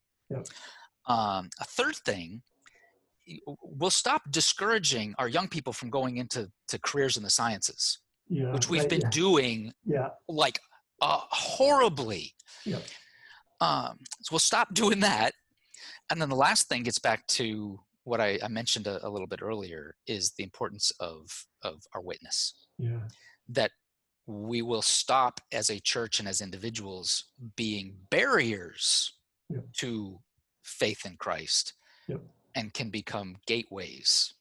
Um, 1.07 1.49
a 1.59 1.65
third 1.65 1.95
thing, 1.97 2.41
we'll 3.61 3.89
stop 3.89 4.21
discouraging 4.31 5.15
our 5.17 5.27
young 5.27 5.47
people 5.47 5.73
from 5.73 5.89
going 5.89 6.17
into 6.17 6.49
to 6.67 6.79
careers 6.79 7.17
in 7.17 7.23
the 7.23 7.29
sciences, 7.29 7.99
yeah, 8.29 8.51
which 8.53 8.69
we've 8.69 8.81
right, 8.81 8.89
been 8.89 9.01
yeah. 9.01 9.09
doing 9.09 9.73
yeah. 9.85 10.09
like 10.27 10.59
uh, 11.01 11.21
horribly. 11.29 12.33
Yep. 12.65 12.83
Um, 13.61 13.97
so 14.21 14.29
we'll 14.31 14.39
stop 14.39 14.73
doing 14.73 14.99
that 15.01 15.33
and 16.09 16.21
then 16.21 16.29
the 16.29 16.35
last 16.35 16.67
thing 16.69 16.83
gets 16.83 16.99
back 16.99 17.25
to 17.27 17.79
what 18.03 18.21
I, 18.21 18.39
I 18.43 18.47
mentioned 18.47 18.87
a, 18.87 19.05
a, 19.05 19.09
little 19.09 19.27
bit 19.27 19.41
earlier 19.41 19.95
is 20.07 20.31
the 20.31 20.43
importance 20.43 20.91
of 20.99 21.45
of 21.63 21.81
our 21.93 22.01
witness. 22.01 22.53
Yeah. 22.77 22.99
That 23.49 23.71
we 24.27 24.61
will 24.61 24.81
stop 24.81 25.39
as 25.51 25.69
a 25.69 25.79
church 25.79 26.19
and 26.19 26.27
as 26.27 26.41
individuals 26.41 27.25
being 27.55 27.95
barriers 28.09 29.13
yeah. 29.49 29.61
to 29.77 30.19
faith 30.63 31.05
in 31.05 31.15
Christ 31.17 31.73
yeah. 32.07 32.17
And 32.55 32.73
can 32.73 32.89
become 32.89 33.35
gateways 33.45 34.33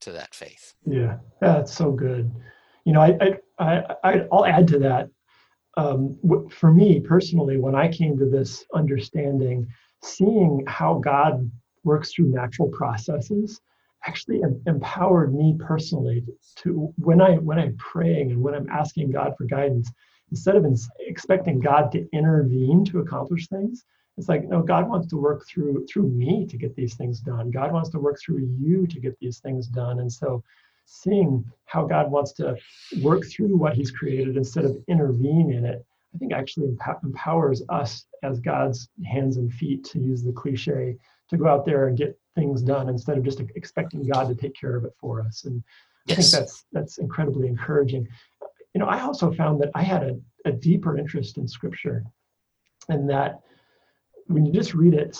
to 0.00 0.12
that 0.12 0.34
faith. 0.34 0.74
Yeah, 0.86 1.18
that's 1.40 1.72
so 1.72 1.92
good. 1.92 2.32
You 2.84 2.92
know, 2.94 3.00
I 3.00 3.38
I, 3.58 3.96
I 4.02 4.26
I'll 4.32 4.46
add 4.46 4.66
to 4.68 4.78
that. 4.80 5.08
Um, 5.76 6.18
for 6.50 6.72
me 6.72 7.00
personally, 7.00 7.56
when 7.56 7.74
I 7.74 7.88
came 7.88 8.18
to 8.18 8.28
this 8.28 8.64
understanding, 8.74 9.66
seeing 10.02 10.64
how 10.66 10.98
God 10.98 11.50
works 11.84 12.12
through 12.12 12.26
natural 12.26 12.68
processes 12.68 13.60
actually 14.04 14.42
empowered 14.66 15.34
me 15.34 15.56
personally 15.58 16.24
to 16.56 16.92
when 16.96 17.20
I 17.20 17.36
when 17.36 17.58
I'm 17.58 17.76
praying 17.76 18.32
and 18.32 18.42
when 18.42 18.54
I'm 18.54 18.68
asking 18.68 19.12
God 19.12 19.34
for 19.38 19.44
guidance, 19.44 19.90
instead 20.30 20.56
of 20.56 20.66
expecting 20.98 21.60
God 21.60 21.92
to 21.92 22.08
intervene 22.12 22.84
to 22.86 22.98
accomplish 22.98 23.48
things, 23.48 23.84
it's 24.18 24.28
like 24.28 24.44
no, 24.44 24.62
God 24.62 24.88
wants 24.88 25.08
to 25.08 25.16
work 25.16 25.46
through 25.46 25.86
through 25.86 26.08
me 26.08 26.46
to 26.46 26.56
get 26.56 26.76
these 26.76 26.94
things 26.94 27.20
done. 27.20 27.50
God 27.50 27.72
wants 27.72 27.90
to 27.90 27.98
work 27.98 28.18
through 28.20 28.46
you 28.58 28.86
to 28.86 29.00
get 29.00 29.18
these 29.20 29.38
things 29.38 29.66
done, 29.66 30.00
and 30.00 30.12
so 30.12 30.42
seeing 30.84 31.44
how 31.64 31.86
God 31.86 32.10
wants 32.10 32.32
to 32.32 32.56
work 33.00 33.24
through 33.24 33.56
what 33.56 33.74
He's 33.74 33.90
created 33.90 34.36
instead 34.36 34.64
of 34.64 34.76
intervene 34.88 35.52
in 35.52 35.64
it 35.64 35.84
I 36.14 36.18
think 36.18 36.32
actually 36.32 36.76
empowers 37.02 37.62
us 37.68 38.04
as 38.22 38.40
God's 38.40 38.88
hands 39.04 39.36
and 39.36 39.52
feet, 39.52 39.84
to 39.84 39.98
use 39.98 40.22
the 40.22 40.32
cliche, 40.32 40.96
to 41.28 41.36
go 41.36 41.46
out 41.46 41.64
there 41.64 41.88
and 41.88 41.96
get 41.96 42.18
things 42.34 42.62
done 42.62 42.88
instead 42.88 43.16
of 43.16 43.24
just 43.24 43.40
expecting 43.54 44.06
God 44.06 44.28
to 44.28 44.34
take 44.34 44.54
care 44.54 44.76
of 44.76 44.84
it 44.84 44.92
for 45.00 45.22
us. 45.22 45.44
And 45.44 45.62
yes. 46.06 46.18
I 46.18 46.20
think 46.20 46.32
that's 46.32 46.64
that's 46.72 46.98
incredibly 46.98 47.48
encouraging. 47.48 48.06
You 48.74 48.80
know, 48.80 48.86
I 48.86 49.00
also 49.00 49.32
found 49.32 49.60
that 49.62 49.70
I 49.74 49.82
had 49.82 50.02
a, 50.02 50.18
a 50.44 50.52
deeper 50.52 50.98
interest 50.98 51.38
in 51.38 51.48
Scripture, 51.48 52.04
and 52.88 53.08
that 53.08 53.40
when 54.32 54.46
you 54.46 54.52
just 54.52 54.74
read 54.74 54.94
it, 54.94 55.18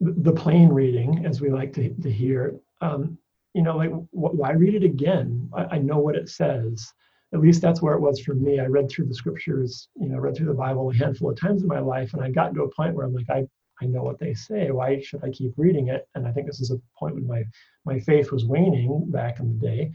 the 0.00 0.32
plain 0.32 0.68
reading, 0.68 1.24
as 1.26 1.40
we 1.40 1.50
like 1.50 1.72
to, 1.74 1.94
to 1.94 2.10
hear, 2.10 2.56
um, 2.80 3.18
you 3.54 3.62
know, 3.62 3.76
like 3.76 3.90
why 4.10 4.52
read 4.52 4.74
it 4.74 4.84
again? 4.84 5.48
I, 5.54 5.76
I 5.76 5.78
know 5.78 5.98
what 5.98 6.16
it 6.16 6.28
says 6.28 6.92
at 7.32 7.40
least 7.40 7.60
that's 7.60 7.82
where 7.82 7.94
it 7.94 8.00
was 8.00 8.20
for 8.20 8.34
me. 8.34 8.60
I 8.60 8.66
read 8.66 8.88
through 8.88 9.06
the 9.06 9.14
scriptures, 9.14 9.88
you 9.96 10.08
know, 10.08 10.18
read 10.18 10.36
through 10.36 10.46
the 10.46 10.54
Bible 10.54 10.90
a 10.90 10.94
handful 10.94 11.30
of 11.30 11.38
times 11.38 11.62
in 11.62 11.68
my 11.68 11.80
life, 11.80 12.14
and 12.14 12.22
I 12.22 12.30
got 12.30 12.54
to 12.54 12.62
a 12.62 12.74
point 12.74 12.94
where 12.94 13.04
I'm 13.04 13.14
like, 13.14 13.28
I, 13.28 13.46
I 13.82 13.86
know 13.86 14.02
what 14.02 14.18
they 14.18 14.32
say. 14.32 14.70
Why 14.70 15.00
should 15.00 15.24
I 15.24 15.30
keep 15.30 15.52
reading 15.56 15.88
it? 15.88 16.08
And 16.14 16.26
I 16.26 16.32
think 16.32 16.46
this 16.46 16.60
is 16.60 16.70
a 16.70 16.80
point 16.98 17.14
when 17.14 17.26
my 17.26 17.44
my 17.84 17.98
faith 18.00 18.32
was 18.32 18.44
waning 18.44 19.10
back 19.10 19.40
in 19.40 19.58
the 19.58 19.66
day. 19.66 19.92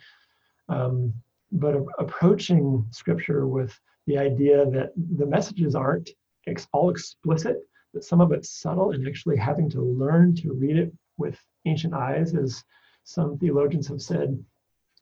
Um, 0.69 1.13
but 1.51 1.75
a, 1.75 1.83
approaching 1.97 2.85
scripture 2.91 3.47
with 3.47 3.77
the 4.07 4.17
idea 4.17 4.65
that 4.69 4.91
the 5.17 5.25
messages 5.25 5.73
aren't 5.73 6.09
ex- 6.47 6.67
all 6.73 6.89
explicit, 6.89 7.57
that 7.93 8.03
some 8.03 8.21
of 8.21 8.31
it's 8.31 8.49
subtle, 8.49 8.91
and 8.91 9.07
actually 9.07 9.37
having 9.37 9.69
to 9.71 9.81
learn 9.81 10.35
to 10.35 10.53
read 10.53 10.77
it 10.77 10.93
with 11.17 11.37
ancient 11.65 11.93
eyes, 11.93 12.35
as 12.35 12.63
some 13.03 13.37
theologians 13.37 13.87
have 13.87 14.01
said, 14.01 14.43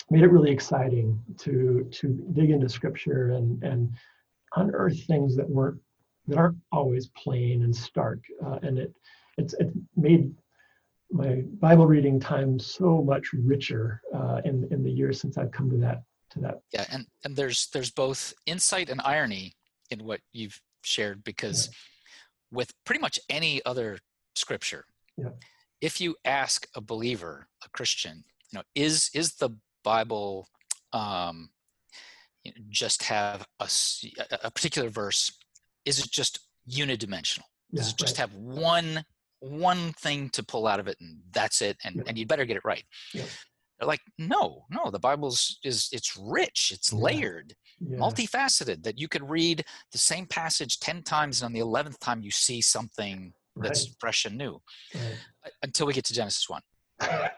made 0.10 0.24
it 0.24 0.32
really 0.32 0.52
exciting 0.52 1.20
to 1.38 1.88
to 1.92 2.08
dig 2.34 2.50
into 2.50 2.70
scripture 2.70 3.32
and 3.32 3.64
and 3.64 3.92
unearth 4.56 5.04
things 5.06 5.36
that 5.36 5.50
weren't 5.50 5.80
that 6.28 6.38
aren't 6.38 6.58
always 6.72 7.08
plain 7.10 7.64
and 7.64 7.76
stark 7.76 8.20
uh, 8.46 8.60
and 8.64 8.78
it 8.78 8.94
it's 9.38 9.54
it 9.56 9.70
made 9.96 10.32
my 11.12 11.44
bible 11.60 11.88
reading 11.88 12.20
time 12.20 12.60
so 12.60 13.04
much 13.04 13.32
richer 13.34 14.02
uh, 14.14 14.42
in 14.46 14.68
in 14.72 14.84
the 14.84 14.92
years 14.92 15.20
since 15.20 15.38
i've 15.38 15.52
come 15.52 15.70
to 15.70 15.78
that 15.78 16.02
to 16.32 16.40
that 16.40 16.60
yeah 16.74 16.86
and 16.92 17.06
and 17.24 17.36
there's 17.36 17.68
there's 17.74 17.92
both 17.92 18.34
insight 18.46 18.90
and 18.90 19.02
irony 19.04 19.54
in 19.92 20.04
what 20.04 20.22
you've 20.32 20.60
shared 20.84 21.24
because 21.24 21.68
yeah. 21.68 21.74
With 22.52 22.72
pretty 22.86 23.02
much 23.02 23.20
any 23.30 23.62
other 23.66 23.98
scripture 24.36 24.86
yeah. 25.18 25.30
if 25.82 26.00
you 26.00 26.16
ask 26.26 26.68
a 26.76 26.82
believer 26.82 27.48
a 27.66 27.70
christian 27.70 28.24
you 28.52 28.58
know 28.58 28.64
is 28.76 29.10
is 29.14 29.36
the 29.36 29.50
Bible 29.84 30.48
um, 30.94 31.50
just 32.70 33.04
have 33.04 33.46
a, 33.60 33.70
a 34.44 34.52
particular 34.52 34.90
verse? 34.90 35.32
Is 35.86 36.00
it 36.00 36.12
just 36.12 36.40
unidimensional? 36.70 37.44
Does 37.74 37.88
yeah, 37.88 37.92
it 37.92 37.98
just 37.98 38.20
right. 38.20 38.30
have 38.30 38.34
one 38.34 39.04
one 39.42 39.94
thing 39.94 40.30
to 40.30 40.44
pull 40.44 40.68
out 40.68 40.82
of 40.82 40.88
it 40.90 40.98
and 41.00 41.18
that's 41.32 41.62
it 41.62 41.78
and, 41.86 41.96
yeah. 41.96 42.04
and 42.08 42.18
you 42.18 42.26
better 42.26 42.44
get 42.44 42.58
it 42.58 42.66
right 42.66 42.84
yeah. 43.14 43.24
They're 43.80 43.88
like 43.88 44.02
no 44.18 44.66
no 44.70 44.92
the 44.92 45.00
bible's 45.00 45.60
is 45.64 45.90
it's 45.92 46.18
rich 46.18 46.72
it's 46.74 46.92
layered 46.92 47.54
multifaceted 47.94 48.84
that 48.84 49.00
you 49.00 49.08
could 49.08 49.28
read 49.30 49.64
the 49.92 49.98
same 49.98 50.26
passage 50.26 50.80
10 50.80 51.04
times 51.04 51.42
and 51.42 51.48
on 51.48 51.54
the 51.54 51.66
11th 51.66 51.98
time 52.00 52.22
you 52.22 52.32
see 52.32 52.62
something 52.62 53.34
that's 53.56 53.86
right. 53.86 53.96
fresh 54.00 54.26
and 54.26 54.38
new 54.38 54.60
right. 54.94 55.04
Uh, 55.46 55.50
until 55.64 55.88
we 55.88 55.94
get 55.94 56.04
to 56.06 56.14
genesis 56.14 56.50
1 56.50 56.62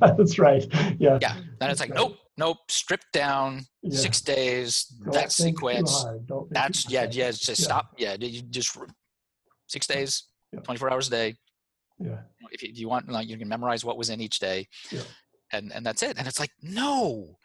That's 0.00 0.38
right. 0.38 0.66
Yeah. 0.98 1.18
Yeah. 1.20 1.36
Then 1.58 1.70
it's 1.70 1.80
like, 1.80 1.94
nope, 1.94 2.18
nope, 2.36 2.58
stripped 2.68 3.12
down, 3.12 3.64
yeah. 3.82 3.98
six 3.98 4.20
days, 4.20 4.84
Don't 4.84 5.14
that 5.14 5.32
sequence. 5.32 6.04
That's 6.50 6.90
yeah, 6.90 7.06
yeah, 7.10 7.30
just 7.30 7.48
yeah. 7.48 7.54
stop. 7.54 7.94
Yeah. 7.96 8.16
You 8.18 8.42
just 8.42 8.76
six 9.68 9.86
days, 9.86 10.24
yeah. 10.52 10.60
24 10.60 10.92
hours 10.92 11.08
a 11.08 11.10
day. 11.10 11.36
Yeah. 11.98 12.18
If 12.50 12.62
you, 12.62 12.70
if 12.70 12.78
you, 12.78 12.88
want, 12.88 13.08
like, 13.08 13.28
you 13.28 13.36
can 13.36 13.48
memorize 13.48 13.84
what 13.84 13.96
was 13.96 14.10
in 14.10 14.20
each 14.20 14.38
day. 14.38 14.66
Yeah. 14.90 15.00
And, 15.52 15.72
and 15.72 15.84
that's 15.84 16.02
it. 16.02 16.16
And 16.18 16.26
it's 16.28 16.40
like, 16.40 16.52
no, 16.62 17.38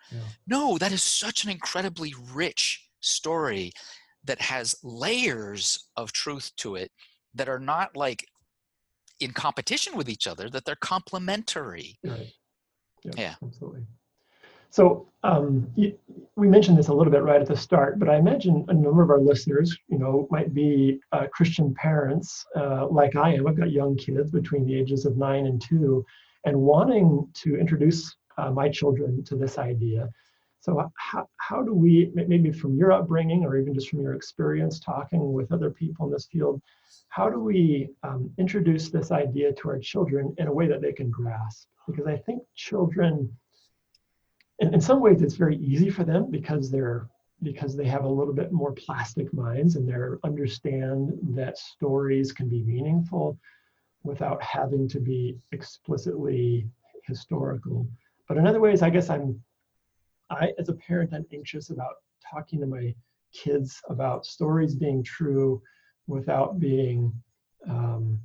no, 0.47 0.77
that 0.77 0.91
is 0.91 1.03
such 1.03 1.43
an 1.43 1.49
incredibly 1.49 2.13
rich 2.33 2.87
story 2.99 3.71
that 4.23 4.41
has 4.41 4.75
layers 4.83 5.87
of 5.97 6.11
truth 6.11 6.51
to 6.57 6.75
it 6.75 6.91
that 7.33 7.49
are 7.49 7.59
not 7.59 7.95
like 7.95 8.25
in 9.19 9.31
competition 9.31 9.95
with 9.95 10.09
each 10.09 10.27
other 10.27 10.49
that 10.49 10.65
they're 10.65 10.75
complementary. 10.75 11.97
Right. 12.03 12.31
yeah, 13.03 13.11
yeah, 13.17 13.35
absolutely. 13.43 13.85
So 14.71 15.07
um, 15.25 15.67
we 16.35 16.47
mentioned 16.47 16.77
this 16.77 16.89
a 16.89 16.93
little 16.93 17.11
bit 17.11 17.23
right 17.23 17.41
at 17.41 17.47
the 17.47 17.57
start 17.57 17.97
but 17.97 18.09
i 18.09 18.17
imagine 18.17 18.65
a 18.67 18.73
number 18.73 19.01
of 19.01 19.09
our 19.09 19.19
listeners 19.19 19.75
you 19.87 19.97
know 19.97 20.27
might 20.29 20.53
be 20.53 20.99
uh, 21.11 21.25
christian 21.31 21.73
parents 21.73 22.45
uh, 22.55 22.87
like 22.87 23.15
i 23.15 23.33
am. 23.33 23.47
I've 23.47 23.57
got 23.57 23.71
young 23.71 23.95
kids 23.95 24.31
between 24.31 24.65
the 24.65 24.75
ages 24.75 25.05
of 25.05 25.17
nine 25.17 25.47
and 25.47 25.61
two 25.61 26.05
and 26.45 26.59
wanting 26.59 27.27
to 27.33 27.57
introduce 27.57 28.15
uh, 28.37 28.51
my 28.51 28.69
children 28.69 29.23
to 29.23 29.35
this 29.35 29.57
idea. 29.57 30.09
So 30.59 30.91
how, 30.95 31.29
how 31.37 31.61
do 31.61 31.73
we, 31.73 32.11
maybe 32.15 32.51
from 32.51 32.75
your 32.75 32.91
upbringing 32.91 33.45
or 33.45 33.55
even 33.57 33.73
just 33.73 33.89
from 33.89 34.01
your 34.01 34.15
experience 34.15 34.79
talking 34.79 35.33
with 35.33 35.51
other 35.51 35.69
people 35.69 36.07
in 36.07 36.11
this 36.11 36.25
field, 36.25 36.61
how 37.09 37.29
do 37.29 37.39
we 37.39 37.89
um, 38.03 38.31
introduce 38.37 38.89
this 38.89 39.11
idea 39.11 39.53
to 39.53 39.69
our 39.69 39.79
children 39.79 40.33
in 40.37 40.47
a 40.47 40.53
way 40.53 40.67
that 40.67 40.81
they 40.81 40.91
can 40.91 41.11
grasp? 41.11 41.67
Because 41.87 42.07
I 42.07 42.17
think 42.17 42.41
children, 42.55 43.31
in, 44.59 44.73
in 44.73 44.81
some 44.81 45.01
ways 45.01 45.21
it's 45.21 45.35
very 45.35 45.57
easy 45.57 45.89
for 45.89 46.03
them 46.03 46.31
because 46.31 46.71
they're 46.71 47.09
because 47.43 47.75
they 47.75 47.85
have 47.85 48.05
a 48.05 48.09
little 48.09 48.33
bit 48.33 48.53
more 48.53 48.71
plastic 48.71 49.31
minds 49.33 49.75
and 49.75 49.87
they 49.87 49.93
understand 50.23 51.11
that 51.35 51.57
stories 51.57 52.31
can 52.31 52.47
be 52.47 52.63
meaningful 52.63 53.37
without 54.05 54.41
having 54.41 54.87
to 54.89 54.99
be 54.99 55.37
explicitly 55.51 56.67
historical. 57.03 57.87
But 58.27 58.37
in 58.37 58.47
other 58.47 58.61
ways, 58.61 58.81
I 58.81 58.89
guess 58.89 59.09
I'm, 59.09 59.41
I 60.29 60.53
as 60.57 60.69
a 60.69 60.73
parent, 60.73 61.13
I'm 61.13 61.25
anxious 61.33 61.69
about 61.69 61.95
talking 62.31 62.59
to 62.61 62.67
my 62.67 62.95
kids 63.33 63.81
about 63.89 64.25
stories 64.25 64.75
being 64.75 65.03
true 65.03 65.61
without 66.07 66.59
being 66.59 67.11
um, 67.67 68.19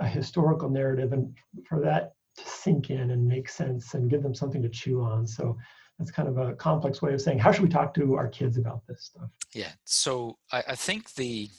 a 0.00 0.06
historical 0.06 0.68
narrative, 0.68 1.12
and 1.12 1.36
for 1.68 1.80
that 1.80 2.14
to 2.36 2.48
sink 2.48 2.90
in 2.90 3.10
and 3.10 3.26
make 3.26 3.48
sense 3.48 3.94
and 3.94 4.10
give 4.10 4.22
them 4.22 4.34
something 4.34 4.62
to 4.62 4.68
chew 4.68 5.02
on. 5.02 5.26
So 5.26 5.56
that's 5.98 6.10
kind 6.10 6.28
of 6.28 6.38
a 6.38 6.54
complex 6.54 7.00
way 7.02 7.14
of 7.14 7.20
saying 7.20 7.38
how 7.38 7.52
should 7.52 7.62
we 7.62 7.68
talk 7.68 7.94
to 7.94 8.14
our 8.14 8.28
kids 8.28 8.56
about 8.58 8.82
this 8.88 9.04
stuff. 9.04 9.30
Yeah. 9.52 9.72
So 9.84 10.38
I, 10.50 10.64
I 10.68 10.74
think 10.74 11.14
the 11.14 11.50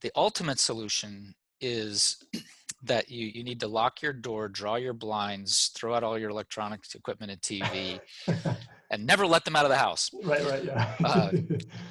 the 0.00 0.10
ultimate 0.16 0.58
solution 0.58 1.34
is 1.60 2.22
that 2.82 3.10
you, 3.10 3.26
you 3.26 3.44
need 3.44 3.60
to 3.60 3.68
lock 3.68 4.02
your 4.02 4.12
door, 4.12 4.48
draw 4.48 4.76
your 4.76 4.94
blinds, 4.94 5.70
throw 5.74 5.94
out 5.94 6.02
all 6.02 6.18
your 6.18 6.30
electronic 6.30 6.80
equipment 6.94 7.30
and 7.30 7.40
TV, 7.42 8.00
and 8.90 9.06
never 9.06 9.26
let 9.26 9.44
them 9.44 9.56
out 9.56 9.64
of 9.64 9.70
the 9.70 9.76
house. 9.76 10.10
Right, 10.24 10.44
right, 10.44 10.64
yeah. 10.64 10.94
uh, 11.04 11.30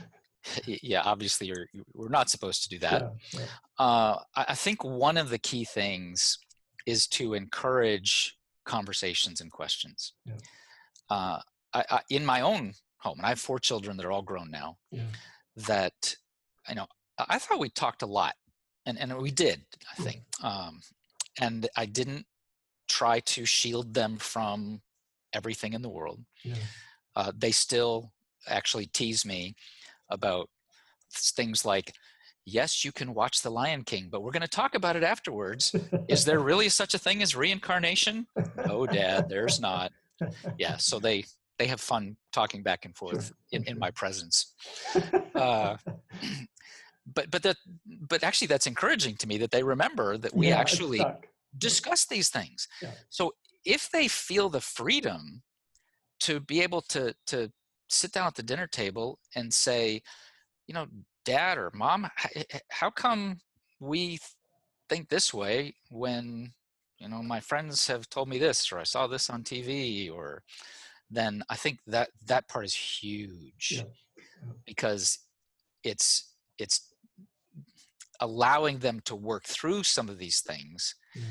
yeah, 0.66 1.02
obviously 1.04 1.48
you're 1.48 1.68
we're 1.94 2.10
not 2.10 2.30
supposed 2.30 2.64
to 2.64 2.70
do 2.70 2.80
that. 2.80 3.14
Yeah, 3.34 3.40
Uh, 3.78 4.18
I 4.36 4.56
think 4.56 4.84
one 4.84 5.18
of 5.18 5.30
the 5.30 5.38
key 5.38 5.66
things 5.66 6.40
is 6.86 7.08
to 7.08 7.34
encourage 7.36 8.36
conversations 8.66 9.42
and 9.42 9.52
questions. 9.52 10.14
Yeah. 10.26 10.34
Uh, 11.10 11.40
I, 11.74 11.86
I, 11.90 12.02
in 12.10 12.26
my 12.26 12.42
own 12.42 12.74
home, 12.98 13.18
and 13.18 13.26
I 13.26 13.30
have 13.30 13.40
four 13.40 13.60
children 13.60 13.98
that 13.98 14.06
are 14.06 14.12
all 14.12 14.22
grown 14.22 14.50
now. 14.50 14.78
Yeah. 14.92 15.04
That 15.68 16.16
you 16.68 16.76
know, 16.76 16.88
I 17.18 17.38
thought 17.38 17.60
we 17.60 17.70
talked 17.70 18.02
a 18.02 18.08
lot 18.08 18.34
and 18.90 19.00
and 19.00 19.18
we 19.18 19.32
did 19.32 19.62
i 19.98 20.02
think 20.02 20.22
um, 20.44 20.82
and 21.40 21.70
i 21.78 21.86
didn't 21.86 22.26
try 22.90 23.20
to 23.22 23.46
shield 23.46 23.94
them 23.94 24.18
from 24.18 24.82
everything 25.34 25.74
in 25.74 25.82
the 25.82 25.90
world. 25.90 26.20
Yeah. 26.44 26.56
uh, 27.16 27.32
they 27.38 27.52
still 27.52 28.12
actually 28.48 28.88
tease 28.88 29.26
me 29.26 29.56
about 30.10 30.50
things 31.14 31.66
like 31.66 31.94
yes 32.46 32.84
you 32.84 32.92
can 32.92 33.14
watch 33.14 33.42
the 33.42 33.50
lion 33.50 33.84
king 33.84 34.08
but 34.12 34.22
we're 34.24 34.32
going 34.32 34.42
to 34.42 34.48
talk 34.48 34.76
about 34.76 34.96
it 34.96 35.04
afterwards. 35.04 35.76
Is 36.08 36.26
there 36.26 36.40
really 36.40 36.70
such 36.82 36.94
a 36.94 37.00
thing 37.00 37.22
as 37.22 37.36
reincarnation? 37.36 38.28
Oh 38.70 38.86
dad 38.86 39.30
there's 39.30 39.60
not. 39.60 39.92
Yeah 40.58 40.78
so 40.78 41.00
they 41.00 41.26
they 41.58 41.68
have 41.68 41.82
fun 41.82 42.16
talking 42.32 42.64
back 42.64 42.86
and 42.86 42.96
forth 42.96 43.28
sure. 43.28 43.36
in, 43.52 43.64
in 43.66 43.80
my 43.80 43.92
presence. 43.92 44.54
Uh, 45.36 45.78
but 47.14 47.30
but 47.32 47.44
that 47.44 47.58
but 47.86 48.24
actually 48.24 48.48
that's 48.48 48.68
encouraging 48.68 49.16
to 49.18 49.28
me 49.28 49.38
that 49.38 49.52
they 49.52 49.64
remember 49.64 50.18
that 50.18 50.36
we 50.36 50.50
yeah, 50.50 50.58
actually 50.58 51.02
discuss 51.58 52.06
these 52.06 52.30
things. 52.30 52.68
Yeah. 52.82 52.92
so 53.10 53.34
if 53.66 53.90
they 53.92 54.08
feel 54.08 54.50
the 54.50 54.62
freedom 54.62 55.42
to 56.22 56.40
be 56.40 56.62
able 56.62 56.82
to 56.82 57.14
to 57.28 57.52
sit 57.90 58.12
down 58.12 58.28
at 58.28 58.36
the 58.36 58.44
dinner 58.44 58.68
table 58.68 59.20
and 59.36 59.54
say 59.54 60.02
you 60.68 60.74
know 60.74 60.86
dad 61.26 61.58
or 61.58 61.72
mom 61.74 62.08
how 62.70 62.90
come 62.90 63.40
we 63.80 64.20
think 64.88 65.10
this 65.10 65.34
way 65.34 65.74
when 65.90 66.54
you 67.00 67.08
know 67.08 67.22
my 67.22 67.40
friends 67.40 67.88
have 67.88 68.10
told 68.10 68.28
me 68.28 68.38
this 68.38 68.72
or 68.72 68.80
i 68.80 68.84
saw 68.84 69.08
this 69.08 69.30
on 69.30 69.44
tv 69.44 70.12
or 70.12 70.44
then 71.10 71.42
i 71.50 71.56
think 71.56 71.80
that 71.88 72.10
that 72.26 72.48
part 72.48 72.66
is 72.66 72.76
huge. 72.76 73.74
Yeah. 73.78 73.84
because 74.66 75.20
it's 75.84 76.36
it's 76.58 76.89
allowing 78.20 78.80
them 78.80 79.02
to 79.06 79.16
work 79.16 79.44
through 79.44 79.84
some 79.84 80.10
of 80.10 80.18
these 80.18 80.42
things. 80.42 80.96
Yeah. 81.16 81.24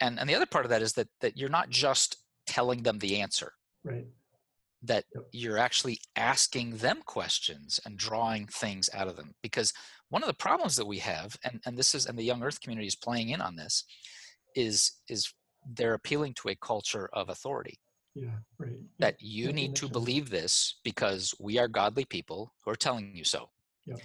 and 0.00 0.18
and 0.18 0.28
the 0.28 0.34
other 0.34 0.46
part 0.46 0.64
of 0.64 0.70
that 0.70 0.82
is 0.82 0.92
that 0.94 1.08
that 1.20 1.36
you're 1.36 1.48
not 1.48 1.70
just 1.70 2.16
telling 2.46 2.82
them 2.82 2.98
the 2.98 3.20
answer. 3.20 3.52
Right. 3.84 4.06
That 4.82 5.04
yep. 5.14 5.24
you're 5.32 5.58
actually 5.58 6.00
asking 6.16 6.78
them 6.78 7.02
questions 7.04 7.78
and 7.84 7.96
drawing 7.96 8.46
things 8.46 8.88
out 8.94 9.08
of 9.08 9.16
them. 9.16 9.34
Because 9.42 9.72
one 10.08 10.22
of 10.22 10.28
the 10.28 10.34
problems 10.34 10.76
that 10.76 10.86
we 10.86 10.98
have 10.98 11.36
and, 11.44 11.60
and 11.66 11.76
this 11.76 11.94
is 11.94 12.06
and 12.06 12.18
the 12.18 12.24
young 12.24 12.42
earth 12.42 12.60
community 12.60 12.86
is 12.86 12.96
playing 12.96 13.30
in 13.30 13.40
on 13.40 13.56
this 13.56 13.84
is 14.54 14.92
is 15.08 15.32
they're 15.74 15.94
appealing 15.94 16.34
to 16.34 16.48
a 16.48 16.56
culture 16.56 17.08
of 17.12 17.28
authority. 17.28 17.78
Yeah 18.14 18.38
right. 18.58 18.72
That 18.98 19.16
you 19.20 19.52
need 19.52 19.76
to 19.76 19.88
believe 19.88 20.30
this 20.30 20.78
because 20.84 21.34
we 21.38 21.58
are 21.58 21.68
godly 21.68 22.04
people 22.04 22.54
who 22.64 22.70
are 22.70 22.76
telling 22.76 23.14
you 23.14 23.24
so. 23.24 23.50
Yep. 23.86 24.00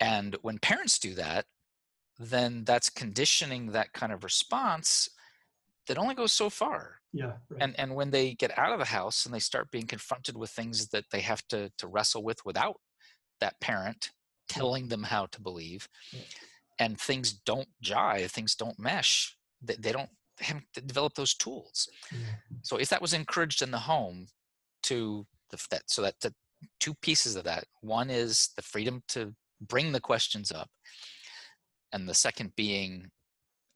and 0.00 0.36
when 0.40 0.58
parents 0.58 0.98
do 0.98 1.12
that 1.14 1.44
then 2.20 2.64
that's 2.64 2.90
conditioning 2.90 3.72
that 3.72 3.92
kind 3.94 4.12
of 4.12 4.22
response 4.22 5.08
that 5.88 5.98
only 5.98 6.14
goes 6.14 6.32
so 6.32 6.50
far. 6.50 6.96
Yeah. 7.12 7.32
Right. 7.48 7.62
And 7.62 7.80
and 7.80 7.94
when 7.94 8.10
they 8.10 8.34
get 8.34 8.56
out 8.56 8.72
of 8.72 8.78
the 8.78 8.84
house 8.84 9.24
and 9.24 9.34
they 9.34 9.40
start 9.40 9.70
being 9.70 9.86
confronted 9.86 10.36
with 10.36 10.50
things 10.50 10.88
that 10.88 11.06
they 11.10 11.20
have 11.20 11.42
to 11.48 11.72
to 11.78 11.88
wrestle 11.88 12.22
with 12.22 12.44
without 12.44 12.76
that 13.40 13.58
parent 13.60 14.10
telling 14.48 14.88
them 14.88 15.04
how 15.04 15.26
to 15.26 15.40
believe, 15.40 15.88
yeah. 16.12 16.20
and 16.78 17.00
things 17.00 17.32
don't 17.32 17.68
jive, 17.82 18.30
things 18.30 18.54
don't 18.54 18.78
mesh, 18.78 19.36
they, 19.62 19.76
they 19.76 19.92
don't 19.92 20.10
they 20.38 20.44
haven't 20.44 20.66
developed 20.86 21.16
those 21.16 21.34
tools. 21.34 21.88
Yeah. 22.12 22.18
So 22.62 22.76
if 22.76 22.90
that 22.90 23.02
was 23.02 23.14
encouraged 23.14 23.62
in 23.62 23.70
the 23.70 23.78
home 23.78 24.26
to 24.84 25.26
the 25.50 25.66
that 25.70 25.82
so 25.86 26.02
that 26.02 26.20
the 26.20 26.34
two 26.78 26.94
pieces 26.94 27.36
of 27.36 27.44
that. 27.44 27.64
One 27.80 28.10
is 28.10 28.50
the 28.56 28.62
freedom 28.62 29.02
to 29.08 29.34
bring 29.60 29.92
the 29.92 30.00
questions 30.00 30.52
up 30.52 30.68
and 31.92 32.08
the 32.08 32.14
second 32.14 32.54
being 32.56 33.10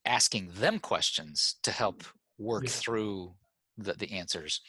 asking 0.07 0.50
them 0.55 0.79
questions 0.79 1.57
to 1.62 1.70
help 1.70 2.05
work 2.38 2.64
yeah. 2.64 2.70
through 2.70 3.35
the, 3.79 3.94
the 3.94 4.12
answers. 4.12 4.61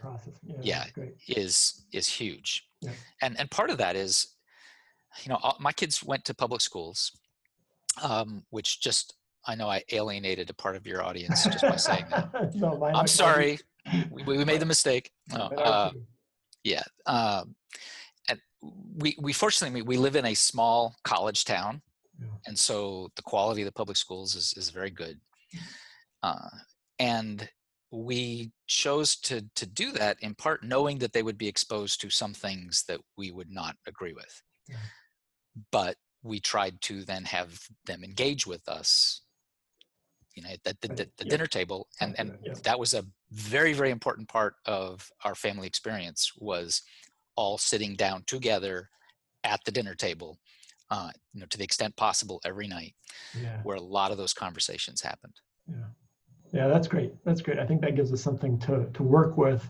Process. 0.00 0.34
yeah, 0.62 0.84
yeah 0.96 1.04
is 1.28 1.86
is 1.92 2.06
huge. 2.06 2.66
Yeah. 2.80 2.92
and 3.22 3.38
and 3.38 3.50
part 3.50 3.70
of 3.70 3.78
that 3.78 3.96
is 3.96 4.34
you 5.22 5.30
know 5.30 5.38
my 5.60 5.72
kids 5.72 6.02
went 6.02 6.24
to 6.26 6.34
public 6.34 6.60
schools 6.60 7.12
um, 8.02 8.44
which 8.50 8.80
just 8.80 9.14
i 9.46 9.54
know 9.54 9.68
i 9.68 9.82
alienated 9.92 10.50
a 10.50 10.54
part 10.54 10.76
of 10.76 10.86
your 10.86 11.02
audience 11.02 11.44
just 11.44 11.62
by 11.62 11.76
saying 11.76 12.06
that. 12.10 12.30
No, 12.54 12.84
i'm 12.84 13.06
sorry. 13.06 13.58
We, 14.10 14.22
we 14.38 14.44
made 14.44 14.60
the 14.60 14.66
mistake. 14.66 15.10
No, 15.32 15.44
uh, 15.44 15.90
yeah 16.62 16.82
um, 17.06 17.54
and 18.28 18.40
we 18.96 19.16
we 19.20 19.32
fortunately 19.32 19.82
we 19.82 19.96
live 19.96 20.16
in 20.16 20.26
a 20.26 20.34
small 20.34 20.94
college 21.04 21.44
town 21.44 21.82
yeah. 22.20 22.26
and 22.46 22.58
so 22.58 23.10
the 23.16 23.22
quality 23.22 23.62
of 23.62 23.66
the 23.66 23.72
public 23.72 23.96
schools 23.96 24.34
is, 24.34 24.54
is 24.56 24.70
very 24.70 24.90
good 24.90 25.18
uh, 26.22 26.50
and 26.98 27.48
we 27.90 28.50
chose 28.66 29.16
to 29.16 29.44
to 29.54 29.66
do 29.66 29.92
that 29.92 30.16
in 30.20 30.34
part 30.34 30.64
knowing 30.64 30.98
that 30.98 31.12
they 31.12 31.22
would 31.22 31.38
be 31.38 31.48
exposed 31.48 32.00
to 32.00 32.10
some 32.10 32.34
things 32.34 32.84
that 32.88 33.00
we 33.16 33.30
would 33.30 33.50
not 33.50 33.76
agree 33.86 34.12
with 34.12 34.42
yeah. 34.68 34.76
but 35.70 35.96
we 36.22 36.40
tried 36.40 36.80
to 36.80 37.04
then 37.04 37.24
have 37.24 37.60
them 37.86 38.02
engage 38.02 38.46
with 38.46 38.66
us 38.68 39.20
you 40.34 40.42
know 40.42 40.48
at 40.50 40.80
the, 40.80 40.88
the, 40.88 40.94
the 40.94 41.24
yeah. 41.24 41.30
dinner 41.30 41.46
table 41.46 41.86
and 42.00 42.14
and 42.18 42.36
yeah. 42.44 42.54
that 42.64 42.78
was 42.78 42.94
a 42.94 43.04
very 43.30 43.72
very 43.72 43.90
important 43.90 44.28
part 44.28 44.56
of 44.66 45.08
our 45.24 45.34
family 45.34 45.66
experience 45.66 46.32
was 46.38 46.82
all 47.36 47.58
sitting 47.58 47.94
down 47.94 48.22
together 48.26 48.88
at 49.44 49.60
the 49.64 49.72
dinner 49.72 49.94
table 49.94 50.38
uh, 50.90 51.10
you 51.32 51.40
know, 51.40 51.46
to 51.50 51.58
the 51.58 51.64
extent 51.64 51.96
possible 51.96 52.40
every 52.44 52.68
night, 52.68 52.94
yeah. 53.40 53.60
where 53.62 53.76
a 53.76 53.80
lot 53.80 54.10
of 54.10 54.18
those 54.18 54.32
conversations 54.32 55.00
happened. 55.00 55.34
Yeah, 55.68 55.86
yeah, 56.52 56.68
that's 56.68 56.88
great. 56.88 57.12
That's 57.24 57.40
great. 57.40 57.58
I 57.58 57.66
think 57.66 57.80
that 57.82 57.96
gives 57.96 58.12
us 58.12 58.22
something 58.22 58.58
to 58.60 58.88
to 58.92 59.02
work 59.02 59.36
with, 59.36 59.66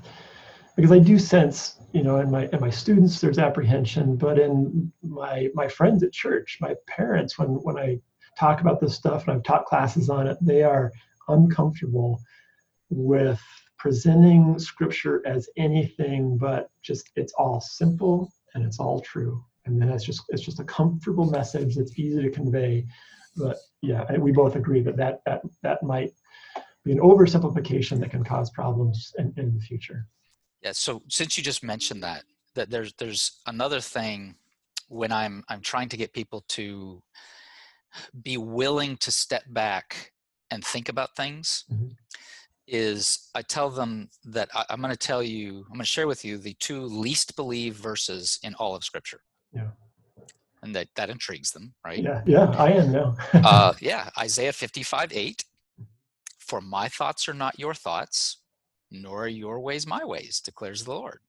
because 0.76 0.92
I 0.92 0.98
do 0.98 1.18
sense, 1.18 1.76
you 1.92 2.02
know, 2.02 2.18
in 2.18 2.30
my 2.30 2.48
in 2.52 2.60
my 2.60 2.70
students 2.70 3.20
there's 3.20 3.38
apprehension, 3.38 4.16
but 4.16 4.38
in 4.38 4.92
my 5.02 5.48
my 5.54 5.68
friends 5.68 6.02
at 6.02 6.12
church, 6.12 6.58
my 6.60 6.74
parents, 6.86 7.38
when 7.38 7.48
when 7.62 7.78
I 7.78 8.00
talk 8.38 8.60
about 8.60 8.80
this 8.80 8.94
stuff 8.94 9.26
and 9.26 9.36
I've 9.36 9.44
taught 9.44 9.66
classes 9.66 10.10
on 10.10 10.26
it, 10.26 10.36
they 10.40 10.62
are 10.62 10.92
uncomfortable 11.28 12.20
with 12.90 13.40
presenting 13.78 14.58
scripture 14.58 15.22
as 15.26 15.48
anything 15.56 16.38
but 16.38 16.70
just 16.82 17.10
it's 17.16 17.32
all 17.34 17.60
simple 17.60 18.32
and 18.54 18.64
it's 18.64 18.78
all 18.78 19.00
true 19.00 19.44
and 19.66 19.80
then 19.80 19.88
it's 19.88 20.04
just 20.04 20.22
it's 20.28 20.42
just 20.42 20.60
a 20.60 20.64
comfortable 20.64 21.30
message 21.30 21.74
that's 21.74 21.98
easy 21.98 22.22
to 22.22 22.30
convey 22.30 22.86
but 23.36 23.56
yeah 23.82 24.04
we 24.18 24.30
both 24.30 24.56
agree 24.56 24.80
that 24.80 24.96
that 24.96 25.20
that, 25.24 25.42
that 25.62 25.82
might 25.82 26.12
be 26.84 26.92
an 26.92 26.98
oversimplification 26.98 27.98
that 28.00 28.10
can 28.10 28.22
cause 28.22 28.50
problems 28.50 29.14
in, 29.18 29.32
in 29.36 29.54
the 29.54 29.60
future. 29.60 30.06
Yeah. 30.62 30.72
So 30.72 31.02
since 31.08 31.36
you 31.36 31.42
just 31.42 31.62
mentioned 31.62 32.02
that, 32.02 32.24
that 32.54 32.70
there's 32.70 32.92
there's 32.94 33.40
another 33.46 33.80
thing 33.80 34.36
when 34.88 35.10
I'm 35.10 35.44
I'm 35.48 35.60
trying 35.60 35.88
to 35.90 35.96
get 35.96 36.12
people 36.12 36.44
to 36.48 37.02
be 38.22 38.36
willing 38.36 38.96
to 38.98 39.10
step 39.10 39.44
back 39.48 40.12
and 40.50 40.64
think 40.64 40.88
about 40.88 41.16
things. 41.16 41.64
Mm-hmm. 41.72 41.88
Is 42.66 43.28
I 43.34 43.42
tell 43.42 43.68
them 43.68 44.08
that 44.24 44.48
I, 44.54 44.64
I'm 44.70 44.80
going 44.80 44.90
to 44.90 44.96
tell 44.96 45.22
you, 45.22 45.58
I'm 45.66 45.74
going 45.74 45.80
to 45.80 45.84
share 45.84 46.06
with 46.06 46.24
you 46.24 46.38
the 46.38 46.56
two 46.60 46.82
least 46.82 47.36
believed 47.36 47.76
verses 47.76 48.38
in 48.42 48.54
all 48.54 48.74
of 48.74 48.84
Scripture. 48.84 49.20
Yeah 49.54 49.68
and 50.64 50.74
that 50.74 50.88
that 50.96 51.10
intrigues 51.10 51.52
them, 51.52 51.74
right? 51.84 52.02
Yeah, 52.02 52.22
yeah, 52.26 52.50
I 52.56 52.70
am 52.72 52.90
now. 52.90 53.16
uh, 53.34 53.74
yeah, 53.80 54.08
Isaiah 54.18 54.52
55 54.52 55.12
8. 55.12 55.44
For 56.38 56.60
my 56.60 56.88
thoughts 56.88 57.28
are 57.28 57.34
not 57.34 57.58
your 57.58 57.74
thoughts, 57.74 58.38
nor 58.90 59.24
are 59.24 59.28
your 59.28 59.60
ways 59.60 59.86
my 59.86 60.04
ways, 60.04 60.40
declares 60.40 60.84
the 60.84 60.92
Lord. 60.92 61.20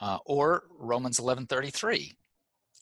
Uh, 0.00 0.18
or 0.26 0.64
Romans 0.78 1.18
11 1.18 1.46
33 1.46 2.14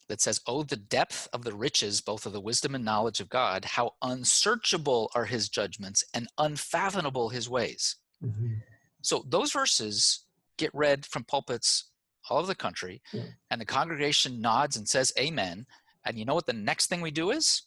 that 0.09 0.21
says, 0.21 0.41
Oh, 0.47 0.65
the 0.65 0.77
depth 0.77 1.29
of 1.33 1.45
the 1.45 1.55
riches, 1.55 2.01
both 2.01 2.27
of 2.27 2.33
the 2.33 2.41
wisdom 2.41 2.75
and 2.75 2.85
knowledge 2.85 3.21
of 3.21 3.29
God, 3.29 3.65
how 3.65 3.93
unsearchable 4.03 5.11
are 5.15 5.27
his 5.27 5.49
judgments 5.49 6.05
and 6.15 6.27
unfathomable 6.39 7.29
his 7.29 7.49
ways. 7.49 7.97
Mm-hmm. 8.25 8.55
So 9.03 9.25
those 9.29 9.53
verses 9.53 10.25
get 10.57 10.75
read 10.75 11.07
from 11.07 11.25
pulpits 11.25 11.90
all 12.31 12.39
over 12.39 12.47
the 12.47 12.55
country, 12.55 13.03
yeah. 13.13 13.23
and 13.51 13.61
the 13.61 13.67
congregation 13.67 14.41
nods 14.41 14.77
and 14.77 14.89
says 14.89 15.13
amen. 15.19 15.67
And 16.05 16.19
you 16.19 16.25
know 16.25 16.35
what 16.35 16.47
the 16.47 16.53
next 16.53 16.87
thing 16.87 17.01
we 17.01 17.11
do 17.11 17.31
is? 17.31 17.63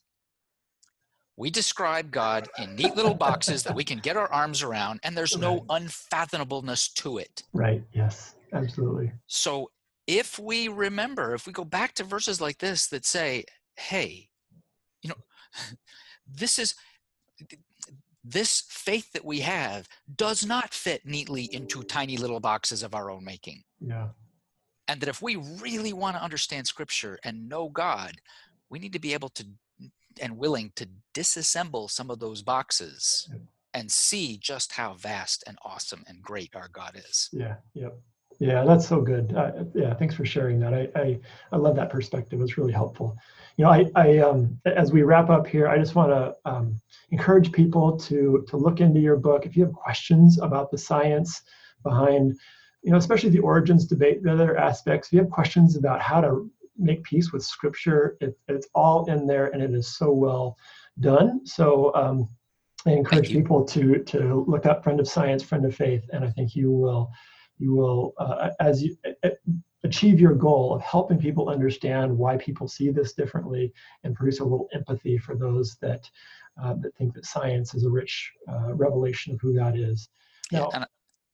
We 1.36 1.49
describe 1.49 2.12
God 2.12 2.47
in 2.60 2.76
neat 2.76 2.95
little 2.95 3.15
boxes 3.15 3.63
that 3.63 3.76
we 3.76 3.84
can 3.84 3.99
get 3.99 4.17
our 4.17 4.32
arms 4.32 4.62
around, 4.62 4.99
and 5.04 5.17
there's 5.17 5.38
no 5.38 5.65
unfathomableness 5.69 6.93
to 6.95 7.17
it. 7.17 7.43
Right, 7.54 7.84
yes, 7.91 8.36
absolutely. 8.54 9.12
So 9.26 9.71
if 10.06 10.38
we 10.38 10.67
remember, 10.67 11.34
if 11.34 11.47
we 11.47 11.54
go 11.54 11.63
back 11.65 11.95
to 11.95 12.04
verses 12.04 12.39
like 12.39 12.60
this 12.60 12.88
that 12.88 13.06
say, 13.06 13.45
hey, 13.78 14.30
you 15.02 15.10
know, 15.10 15.15
this 16.28 16.60
is 16.60 16.76
this 18.23 18.63
faith 18.69 19.12
that 19.12 19.26
we 19.26 19.39
have 19.41 19.88
does 20.15 20.45
not 20.45 20.73
fit 20.73 21.06
neatly 21.06 21.54
into 21.54 21.84
tiny 21.84 22.15
little 22.15 22.39
boxes 22.39 22.82
of 22.84 22.95
our 22.95 23.12
own 23.12 23.23
making. 23.23 23.63
Yeah. 23.82 24.10
And 24.88 25.00
that 25.02 25.10
if 25.10 25.22
we 25.22 25.36
really 25.36 25.93
want 25.93 26.17
to 26.17 26.24
understand 26.24 26.67
scripture 26.67 27.17
and 27.24 27.48
know 27.48 27.69
God, 27.69 28.17
we 28.69 28.80
need 28.80 28.93
to 28.93 29.00
be 29.00 29.13
able 29.13 29.30
to 29.30 29.46
and 30.22 30.38
willing 30.38 30.72
to 30.76 30.88
disassemble 31.13 31.89
some 31.89 32.12
of 32.12 32.19
those 32.19 32.41
boxes 32.41 33.30
and 33.74 33.91
see 33.91 34.38
just 34.38 34.72
how 34.72 34.93
vast 34.93 35.43
and 35.48 35.58
awesome 35.65 36.04
and 36.08 36.22
great 36.22 36.56
our 36.56 36.67
God 36.67 37.02
is. 37.10 37.30
Yeah, 37.32 37.56
yep. 37.74 37.98
Yeah, 38.39 38.63
that's 38.65 38.88
so 38.88 39.02
good. 39.02 39.34
Uh, 39.36 39.63
yeah, 39.74 39.93
thanks 39.93 40.15
for 40.15 40.26
sharing 40.26 40.60
that. 40.60 40.74
I, 40.74 40.89
I, 40.96 41.19
I 41.52 41.58
love 41.58 41.76
that 41.76 41.89
perspective. 41.89 42.41
It's 42.41 42.58
really 42.58 42.74
helpful. 42.74 43.17
You 43.58 43.65
know, 43.65 43.72
I, 43.72 43.86
I 43.96 44.17
um, 44.19 44.60
as 44.65 44.91
we 44.91 45.04
wrap 45.04 45.30
up 45.30 45.46
here, 45.46 45.67
I 45.67 45.78
just 45.78 45.96
want 45.96 46.10
to 46.10 46.36
um, 46.50 46.76
encourage 47.12 47.52
people 47.52 47.98
to 48.00 48.43
to 48.48 48.58
look 48.58 48.82
into 48.82 49.00
your 49.00 49.17
book. 49.17 49.46
If 49.46 49.56
you 49.56 49.63
have 49.63 49.74
questions 49.74 50.39
about 50.39 50.72
the 50.72 50.78
science 50.78 51.43
behind 51.84 52.36
you 52.84 52.91
know, 52.91 52.98
especially 52.98 53.30
the 53.30 53.39
origins 53.39 53.86
debate, 53.86 54.24
the 54.24 54.32
other 54.32 54.58
aspects, 54.58 55.08
if 55.08 55.13
you 55.13 55.19
have 55.19 55.30
questions 55.30 55.78
about 55.78 56.02
how 56.02 56.22
to 56.22 56.50
make 56.78 57.04
peace 57.04 57.32
with 57.32 57.43
scripture, 57.43 58.17
it, 58.19 58.38
it's 58.48 58.67
all 58.76 59.06
in 59.06 59.26
there 59.26 59.48
and 59.48 59.62
it 59.62 59.74
is 59.74 59.96
so 59.96 60.12
well 60.12 60.58
done. 61.00 61.46
So 61.46 61.93
um, 61.96 62.30
I 62.86 62.91
encourage 62.91 63.30
people 63.30 63.63
to 63.65 64.04
to 64.04 64.46
look 64.48 64.65
up 64.65 64.84
Friend 64.84 65.00
of 65.00 65.08
Science, 65.08 65.43
Friend 65.43 65.65
of 65.65 65.76
Faith, 65.76 66.04
and 66.12 66.26
I 66.26 66.30
think 66.30 66.56
you 66.56 66.72
will 66.72 67.10
you 67.58 67.74
will 67.74 68.13
uh, 68.17 68.50
as 68.60 68.84
you 68.84 68.98
uh, 69.24 69.30
achieve 69.86 70.19
your 70.19 70.34
goal 70.34 70.74
of 70.74 70.82
helping 70.82 71.17
people 71.17 71.50
understand 71.50 72.17
why 72.17 72.38
people 72.38 72.67
see 72.67 72.89
this 72.89 73.13
differently 73.13 73.72
and 74.04 74.15
produce 74.15 74.39
a 74.39 74.43
little 74.43 74.67
empathy 74.74 75.17
for 75.17 75.36
those 75.36 75.78
that 75.82 76.10
uh, 76.62 76.74
that 76.82 76.96
think 76.96 77.13
that 77.13 77.26
science 77.26 77.74
is 77.74 77.86
a 77.86 77.89
rich 77.89 78.32
uh, 78.50 78.74
revelation 78.74 79.34
of 79.34 79.39
who 79.41 79.56
God 79.56 79.78
is. 79.78 80.10
Now, 80.52 80.67
uh, 80.67 80.86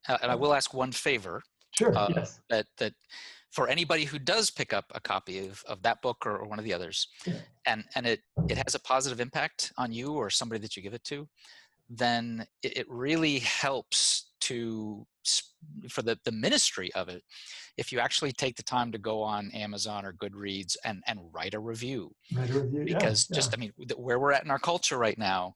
and 0.08 0.32
I 0.32 0.36
will 0.36 0.54
ask 0.54 0.74
one 0.74 0.92
favor. 0.92 1.42
Sure. 1.78 1.96
Uh, 1.96 2.10
yes. 2.16 2.40
That 2.50 2.66
that 2.78 2.94
for 3.52 3.68
anybody 3.68 4.06
who 4.06 4.20
does 4.20 4.52
pick 4.52 4.74
up 4.74 4.86
a 4.94 5.00
copy 5.00 5.48
of, 5.48 5.64
of 5.68 5.82
that 5.82 6.02
book 6.02 6.26
or, 6.26 6.38
or 6.38 6.48
one 6.48 6.60
of 6.60 6.66
the 6.66 6.74
others, 6.74 7.08
and 7.66 7.84
and 7.96 8.06
it 8.06 8.22
it 8.48 8.58
has 8.58 8.76
a 8.76 8.80
positive 8.80 9.20
impact 9.20 9.72
on 9.78 9.92
you 9.92 10.14
or 10.14 10.30
somebody 10.30 10.60
that 10.62 10.76
you 10.76 10.84
give 10.84 10.94
it 10.94 11.04
to, 11.06 11.28
then 11.90 12.46
it, 12.64 12.78
it 12.78 12.86
really 12.90 13.40
helps 13.40 14.32
to 14.42 15.06
for 15.90 16.02
the, 16.02 16.18
the 16.24 16.32
ministry 16.32 16.92
of 16.94 17.10
it 17.10 17.22
if 17.78 17.92
you 17.92 18.00
actually 18.00 18.32
take 18.32 18.56
the 18.56 18.64
time 18.64 18.92
to 18.92 18.98
go 18.98 19.22
on 19.22 19.52
amazon 19.52 20.06
or 20.06 20.14
goodreads 20.14 20.76
and 20.86 21.04
and 21.08 21.20
write 21.32 21.54
a 21.54 21.60
review, 21.60 22.12
write 22.34 22.50
a 22.50 22.60
review 22.60 22.86
because 22.86 23.28
yeah, 23.30 23.36
just 23.36 23.52
yeah. 23.52 23.58
i 23.58 23.60
mean 23.60 23.74
where 23.98 24.18
we're 24.18 24.32
at 24.32 24.44
in 24.44 24.50
our 24.50 24.60
culture 24.60 24.98
right 24.98 25.18
now 25.18 25.54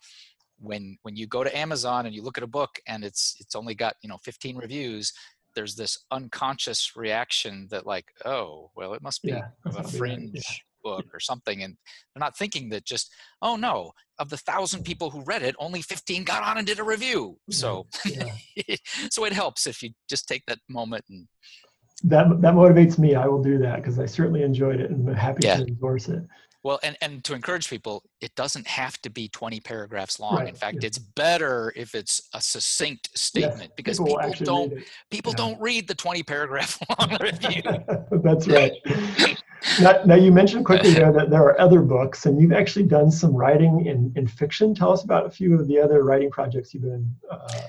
when 0.60 0.98
when 1.04 1.16
you 1.16 1.28
go 1.28 1.44
to 1.44 1.58
Amazon 1.58 2.06
and 2.06 2.16
you 2.16 2.22
look 2.22 2.38
at 2.38 2.44
a 2.44 2.48
book 2.48 2.80
and 2.88 3.04
it's 3.04 3.36
it's 3.39 3.56
only 3.56 3.76
got 3.76 3.96
you 4.02 4.10
know 4.10 4.18
15 4.24 4.58
reviews, 4.58 5.13
there's 5.56 5.76
this 5.76 6.06
unconscious 6.12 6.96
reaction 6.96 7.68
that 7.72 7.86
like 7.86 8.06
oh 8.26 8.72
well 8.76 8.94
it 8.94 9.02
must 9.02 9.22
be 9.22 9.30
yeah, 9.30 9.48
a 9.66 9.84
fringe 9.84 10.32
yeah. 10.34 10.42
book 10.84 11.06
or 11.13 11.20
something 11.20 11.63
and 11.63 11.76
they're 12.13 12.20
not 12.20 12.38
thinking 12.38 12.70
that 12.70 12.86
just 12.86 13.12
oh 13.42 13.56
no 13.56 13.92
of 14.20 14.30
the 14.30 14.38
thousand 14.38 14.84
people 14.84 15.10
who 15.10 15.24
read 15.24 15.44
it 15.44 15.56
only 15.60 15.82
15 15.82 16.24
got 16.24 16.44
on 16.44 16.58
and 16.58 16.68
did 16.68 16.80
a 16.80 16.84
review 16.84 17.38
so 17.50 17.88
yeah. 18.06 18.76
so 19.10 19.26
it 19.26 19.34
helps 19.34 19.68
if 19.68 19.82
you 19.82 19.92
just 20.10 20.28
take 20.28 20.44
that 20.48 20.60
moment 20.70 21.04
and 21.10 21.28
that 22.04 22.26
that 22.42 22.54
motivates 22.54 22.98
me 22.98 23.16
i 23.16 23.26
will 23.26 23.42
do 23.42 23.58
that 23.58 23.78
because 23.78 24.00
i 24.00 24.06
certainly 24.06 24.44
enjoyed 24.44 24.80
it 24.80 24.92
and 24.92 25.08
i'm 25.08 25.16
happy 25.16 25.42
to 25.44 25.66
endorse 25.68 26.10
it 26.10 26.24
well, 26.63 26.80
and, 26.82 26.95
and 27.02 27.23
to 27.26 27.34
encourage 27.34 27.69
people, 27.69 28.04
it 28.21 28.34
doesn't 28.36 28.65
have 28.67 29.02
to 29.02 29.10
be 29.10 29.28
20 29.28 29.60
paragraphs 29.60 30.17
long. 30.17 30.38
Right. 30.38 30.47
In 30.47 30.56
fact, 30.56 30.78
yeah. 30.80 30.88
it's 30.88 30.97
better 30.97 31.73
if 31.76 31.93
it's 31.93 32.30
a 32.34 32.39
succinct 32.41 33.10
statement 33.17 33.62
yes. 33.62 33.71
because 33.76 33.99
people, 33.99 34.17
people 34.23 34.45
don't 34.45 34.73
people 35.12 35.34
yeah. 35.34 35.38
don't 35.38 35.62
read 35.62 35.89
the 35.89 35.95
20 35.95 36.23
paragraph 36.23 36.82
long 36.99 37.17
review. 37.19 37.62
That's 38.23 38.47
right. 38.47 38.71
now, 39.82 40.04
now, 40.06 40.15
you 40.15 40.32
mentioned 40.32 40.65
quickly 40.65 40.93
there 40.93 41.12
that 41.12 41.30
there 41.30 41.43
are 41.43 41.60
other 41.60 41.82
books, 41.82 42.26
and 42.26 42.41
you've 42.41 42.54
actually 42.54 42.86
done 42.86 43.12
some 43.12 43.36
writing 43.36 43.86
in, 43.86 44.13
in 44.15 44.26
fiction. 44.26 44.73
Tell 44.73 44.93
us 44.93 45.04
about 45.04 45.26
a 45.26 45.30
few 45.30 45.60
of 45.60 45.67
the 45.67 45.80
other 45.80 46.04
writing 46.04 46.32
projects 46.32 46.73
you've 46.73 46.84
been. 46.84 47.13
Uh, 47.30 47.62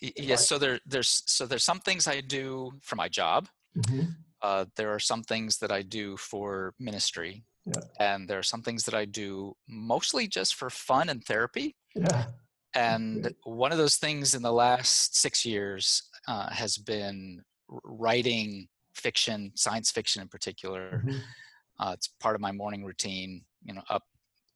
yes, 0.00 0.48
so 0.48 0.56
there, 0.56 0.80
there's 0.86 1.22
so 1.26 1.44
there's 1.44 1.64
some 1.64 1.80
things 1.80 2.08
I 2.08 2.22
do 2.22 2.72
for 2.80 2.96
my 2.96 3.08
job. 3.08 3.48
Mm-hmm. 3.76 4.10
Uh, 4.42 4.64
there 4.76 4.88
are 4.94 4.98
some 4.98 5.22
things 5.22 5.58
that 5.58 5.70
I 5.70 5.82
do 5.82 6.16
for 6.16 6.72
ministry. 6.78 7.44
Yeah. 7.66 7.82
And 7.98 8.28
there 8.28 8.38
are 8.38 8.42
some 8.42 8.62
things 8.62 8.84
that 8.84 8.94
I 8.94 9.04
do 9.04 9.54
mostly 9.68 10.26
just 10.26 10.54
for 10.54 10.70
fun 10.70 11.08
and 11.08 11.24
therapy. 11.24 11.76
Yeah. 11.94 12.26
And 12.74 13.34
one 13.44 13.72
of 13.72 13.78
those 13.78 13.96
things 13.96 14.34
in 14.34 14.42
the 14.42 14.52
last 14.52 15.16
six 15.16 15.44
years 15.44 16.02
uh, 16.28 16.50
has 16.50 16.78
been 16.78 17.42
writing 17.84 18.68
fiction, 18.94 19.52
science 19.56 19.90
fiction 19.90 20.22
in 20.22 20.28
particular. 20.28 21.02
Mm-hmm. 21.04 21.18
Uh, 21.80 21.92
it's 21.92 22.08
part 22.20 22.34
of 22.34 22.40
my 22.40 22.52
morning 22.52 22.84
routine. 22.84 23.42
You 23.64 23.74
know, 23.74 23.82
up, 23.90 24.04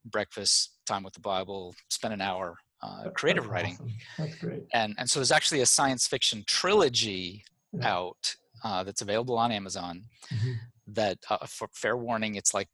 breakfast, 0.05 0.75
time 0.87 1.03
with 1.03 1.15
the 1.15 1.21
Bible, 1.21 1.75
spend 1.91 2.15
an 2.15 2.21
hour 2.21 2.57
uh, 2.83 3.11
creative 3.11 3.45
That's 3.45 3.53
writing. 3.53 3.75
Awesome. 3.75 3.93
That's 4.19 4.35
great. 4.37 4.63
And 4.73 4.95
and 4.99 5.09
so 5.09 5.19
there's 5.19 5.33
actually 5.33 5.63
a 5.63 5.67
science 5.67 6.07
fiction 6.07 6.45
trilogy 6.47 7.45
yeah. 7.73 7.89
out 7.89 8.37
uh, 8.63 8.85
that's 8.85 9.03
available 9.03 9.39
on 9.39 9.51
Amazon. 9.51 10.05
Mm-hmm. 10.33 10.53
That 10.89 11.19
uh, 11.31 11.47
for 11.47 11.69
fair 11.73 11.97
warning, 11.97 12.35
it's 12.35 12.53
like 12.53 12.69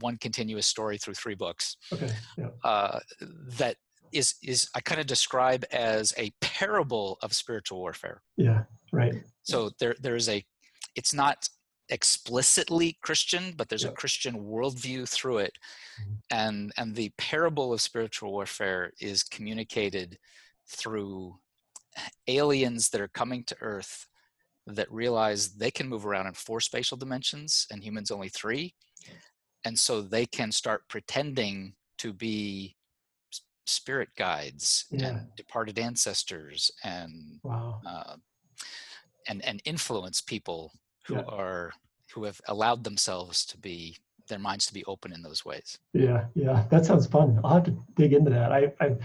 one 0.00 0.16
continuous 0.18 0.66
story 0.66 0.98
through 0.98 1.14
three 1.14 1.34
books. 1.34 1.76
Okay. 1.92 2.10
Yeah. 2.38 2.48
Uh, 2.62 3.00
that 3.58 3.76
is 4.12 4.34
is 4.42 4.68
I 4.74 4.80
kind 4.80 5.00
of 5.00 5.06
describe 5.06 5.64
as 5.72 6.14
a 6.16 6.30
parable 6.40 7.18
of 7.22 7.32
spiritual 7.32 7.78
warfare. 7.78 8.22
Yeah. 8.36 8.64
Right. 8.92 9.14
So 9.42 9.70
there 9.80 9.96
there 10.00 10.16
is 10.16 10.28
a 10.28 10.44
it's 10.94 11.12
not 11.12 11.48
explicitly 11.90 12.96
Christian, 13.02 13.52
but 13.56 13.68
there's 13.68 13.84
a 13.84 13.90
Christian 13.90 14.36
worldview 14.44 15.08
through 15.08 15.38
it. 15.38 15.52
Mm-hmm. 16.00 16.12
And 16.30 16.72
and 16.78 16.94
the 16.94 17.12
parable 17.18 17.72
of 17.72 17.80
spiritual 17.80 18.32
warfare 18.32 18.92
is 19.00 19.22
communicated 19.22 20.18
through 20.68 21.36
aliens 22.26 22.88
that 22.90 23.00
are 23.00 23.08
coming 23.08 23.44
to 23.44 23.56
Earth 23.60 24.06
that 24.66 24.90
realize 24.90 25.54
they 25.54 25.70
can 25.70 25.88
move 25.88 26.06
around 26.06 26.26
in 26.26 26.32
four 26.32 26.60
spatial 26.60 26.96
dimensions 26.96 27.66
and 27.70 27.82
humans 27.82 28.10
only 28.10 28.30
three 28.30 28.74
and 29.64 29.78
so 29.78 30.02
they 30.02 30.26
can 30.26 30.52
start 30.52 30.88
pretending 30.88 31.74
to 31.98 32.12
be 32.12 32.76
spirit 33.66 34.10
guides 34.16 34.84
yeah. 34.90 35.08
and 35.08 35.26
departed 35.36 35.78
ancestors 35.78 36.70
and 36.82 37.40
wow. 37.42 37.80
uh, 37.86 38.16
and 39.28 39.44
and 39.44 39.62
influence 39.64 40.20
people 40.20 40.72
who 41.06 41.14
yeah. 41.14 41.22
are 41.28 41.72
who 42.12 42.24
have 42.24 42.40
allowed 42.48 42.84
themselves 42.84 43.44
to 43.46 43.58
be 43.58 43.96
their 44.28 44.38
minds 44.38 44.66
to 44.66 44.74
be 44.74 44.84
open 44.84 45.12
in 45.12 45.22
those 45.22 45.44
ways. 45.44 45.78
Yeah, 45.92 46.24
yeah, 46.34 46.64
that 46.70 46.86
sounds 46.86 47.06
fun. 47.06 47.40
I'll 47.44 47.54
have 47.54 47.64
to 47.64 47.76
dig 47.94 48.12
into 48.12 48.30
that. 48.30 48.52
I, 48.52 48.72
I, 48.80 48.96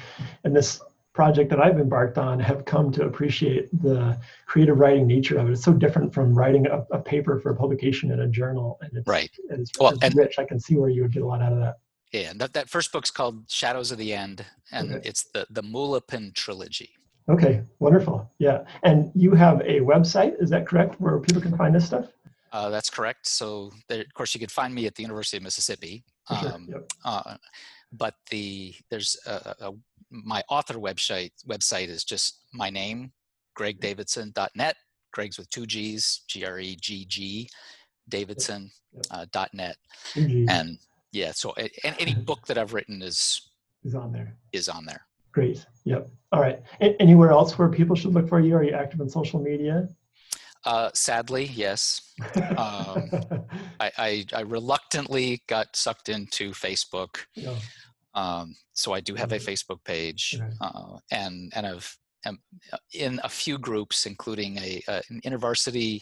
in 0.45 0.54
this 0.54 0.82
project 1.19 1.49
that 1.49 1.60
I've 1.60 1.77
embarked 1.82 2.17
on, 2.17 2.39
have 2.39 2.63
come 2.63 2.93
to 2.93 3.03
appreciate 3.03 3.67
the 3.84 4.17
creative 4.45 4.79
writing 4.79 5.05
nature 5.05 5.38
of 5.38 5.49
it. 5.49 5.51
It's 5.51 5.65
so 5.65 5.73
different 5.73 6.13
from 6.13 6.34
writing 6.34 6.65
a, 6.67 6.86
a 6.91 6.99
paper 6.99 7.41
for 7.41 7.49
a 7.49 7.55
publication 7.58 8.12
in 8.12 8.21
a 8.21 8.27
journal, 8.27 8.77
and 8.82 8.89
it's 8.95 9.05
right. 9.05 9.29
It's, 9.49 9.69
well, 9.77 9.91
it's 9.91 10.01
and, 10.01 10.15
rich. 10.15 10.36
I 10.39 10.45
can 10.45 10.62
see 10.62 10.77
where 10.77 10.89
you 10.89 11.01
would 11.01 11.12
get 11.12 11.23
a 11.23 11.25
lot 11.25 11.41
out 11.41 11.51
of 11.51 11.60
that. 11.60 11.79
Yeah, 12.13 12.29
and 12.29 12.39
that, 12.39 12.53
that 12.53 12.69
first 12.69 12.93
book's 12.93 13.12
called 13.12 13.43
Shadows 13.49 13.91
of 13.91 13.97
the 13.97 14.13
End, 14.13 14.45
and 14.71 14.93
okay. 14.93 15.10
it's 15.10 15.25
the 15.34 15.45
the 15.49 15.62
Mulopin 15.62 16.34
trilogy. 16.34 16.91
Okay, 17.27 17.63
wonderful. 17.79 18.32
Yeah, 18.39 18.63
and 18.84 19.12
you 19.13 19.32
have 19.36 19.60
a 19.60 19.82
website. 19.82 20.41
Is 20.41 20.49
that 20.51 20.65
correct? 20.65 21.01
Where 21.01 21.19
people 21.19 21.41
can 21.41 21.58
find 21.58 21.75
this 21.75 21.86
stuff? 21.86 22.05
Uh, 22.53 22.69
that's 22.69 22.89
correct. 22.89 23.27
So, 23.27 23.73
there, 23.89 23.99
of 23.99 24.13
course, 24.13 24.34
you 24.34 24.39
could 24.39 24.51
find 24.51 24.73
me 24.73 24.88
at 24.88 24.95
the 24.95 25.03
University 25.03 25.36
of 25.36 25.43
Mississippi. 25.43 26.05
Um, 26.29 26.67
yep. 26.69 26.89
uh, 27.03 27.36
but 27.91 28.15
the 28.30 28.73
there's 28.89 29.17
a, 29.25 29.56
a, 29.60 29.71
my 30.12 30.43
author 30.49 30.75
website 30.75 31.32
website 31.47 31.88
is 31.88 32.04
just 32.04 32.39
my 32.54 32.69
name, 32.69 33.12
greggdavidson.net. 33.58 34.75
Gregg's 35.12 35.38
with 35.38 35.49
two 35.49 35.65
G's, 35.65 36.21
G 36.28 36.45
R 36.45 36.60
E 36.60 36.78
G 36.80 37.06
G, 37.06 37.49
Davidson 38.08 38.71
uh, 39.12 39.25
dot 39.32 39.49
net. 39.54 39.78
And 40.49 40.78
yeah, 41.12 41.32
so 41.32 41.54
and 41.84 41.95
any 41.99 42.13
book 42.25 42.45
that 42.47 42.58
I've 42.58 42.73
written 42.73 43.02
is 43.02 43.49
is 43.84 43.95
on 43.95 44.12
there. 44.12 44.36
Is 44.52 44.69
on 44.69 44.86
there. 44.86 45.06
Great. 45.32 45.65
Yep. 45.86 46.10
All 46.32 46.41
right. 46.41 46.62
A- 46.82 46.99
anywhere 47.02 47.32
else 47.32 47.58
where 47.58 47.69
people 47.69 47.95
should 47.95 48.13
look 48.13 48.28
for 48.28 48.39
you? 48.39 48.56
Are 48.56 48.63
you 48.63 48.73
active 48.73 48.99
on 49.02 49.10
social 49.10 49.39
media? 49.39 49.88
Uh, 50.65 50.89
sadly, 50.93 51.45
yes. 51.45 52.13
Um, 52.58 53.10
I, 53.80 53.91
I, 53.98 54.26
I, 54.34 54.41
reluctantly 54.41 55.41
got 55.48 55.74
sucked 55.76 56.10
into 56.10 56.52
Facebook. 56.52 57.19
Yeah. 57.34 57.56
Um, 58.13 58.56
so 58.74 58.91
I 58.91 59.00
do 59.00 59.15
have 59.15 59.32
a 59.32 59.38
Facebook 59.38 59.84
page, 59.86 60.38
uh, 60.60 60.98
and 61.12 61.52
and 61.56 61.65
I've 61.65 61.98
am 62.26 62.39
uh, 62.74 62.78
in 62.93 63.22
a 63.24 63.30
few 63.30 63.58
groups, 63.58 64.06
including 64.06 64.58
a, 64.58 64.82
a 64.89 65.02
an 65.10 65.22
InterVarsity 65.26 66.02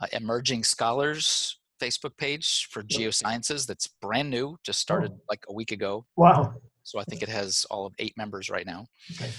uh, 0.00 0.06
emerging 0.12 0.62
scholars 0.62 1.58
Facebook 1.82 2.16
page 2.16 2.68
for 2.70 2.82
geosciences 2.82 3.66
that's 3.66 3.88
brand 4.00 4.30
new, 4.30 4.56
just 4.62 4.78
started 4.78 5.10
oh. 5.12 5.20
like 5.28 5.44
a 5.48 5.52
week 5.52 5.72
ago. 5.72 6.04
Wow. 6.16 6.54
So 6.84 6.98
I 6.98 7.04
think 7.04 7.22
it 7.22 7.28
has 7.28 7.66
all 7.70 7.86
of 7.86 7.94
eight 7.98 8.16
members 8.16 8.50
right 8.50 8.66
now. 8.66 8.86
Okay. 9.12 9.30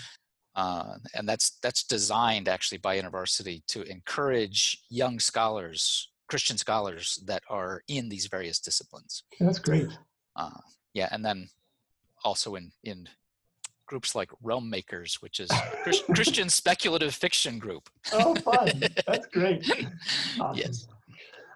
Uh, 0.56 0.96
and 1.16 1.28
that's 1.28 1.58
that's 1.64 1.84
designed 1.84 2.48
actually 2.48 2.78
by 2.78 2.94
university 2.96 3.64
to 3.68 3.82
encourage 3.84 4.84
young 4.90 5.20
scholars, 5.20 6.12
Christian 6.28 6.58
scholars 6.58 7.20
that 7.26 7.42
are 7.50 7.82
in 7.88 8.10
these 8.10 8.28
various 8.28 8.60
disciplines. 8.60 9.24
That's 9.40 9.60
great. 9.60 9.88
Uh, 10.36 10.60
yeah, 10.94 11.10
and 11.12 11.26
then 11.26 11.50
also 12.24 12.56
in 12.56 12.72
in 12.84 13.08
groups 13.88 14.16
like 14.16 14.30
Realm 14.42 14.70
Makers, 14.70 15.18
which 15.22 15.40
is 15.40 15.50
Christian 16.16 16.50
speculative 16.50 17.14
fiction 17.14 17.60
group. 17.60 17.90
oh, 18.12 18.36
fun! 18.36 18.84
That's 19.08 19.28
great. 19.28 19.70
Awesome. 20.40 20.58
Yes. 20.58 20.88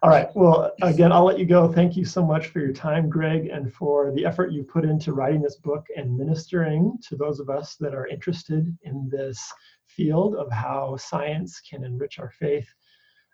All 0.03 0.12
right. 0.12 0.27
Well, 0.36 0.73
again, 0.83 1.12
I'll 1.12 1.25
let 1.25 1.39
you 1.39 1.45
go. 1.45 1.71
Thank 1.71 1.97
you 1.97 2.05
so 2.05 2.23
much 2.23 2.47
for 2.47 2.60
your 2.60 2.71
time, 2.71 3.10
Gregg, 3.10 3.47
and 3.47 3.73
for 3.73 4.12
the 4.12 4.25
effort 4.25 4.51
you 4.51 4.63
put 4.63 4.86
into 4.86 5.13
writing 5.13 5.41
this 5.41 5.55
book 5.55 5.88
and 5.95 6.15
ministering 6.15 6.99
to 7.07 7.15
those 7.15 7.39
of 7.39 7.49
us 7.49 7.77
that 7.79 7.95
are 7.95 8.05
interested 8.05 8.77
in 8.83 9.10
this 9.12 9.51
field 9.88 10.36
of 10.36 10.51
how 10.51 10.97
science 10.97 11.60
can 11.67 11.83
enrich 11.83 12.19
our 12.19 12.29
faith. 12.29 12.67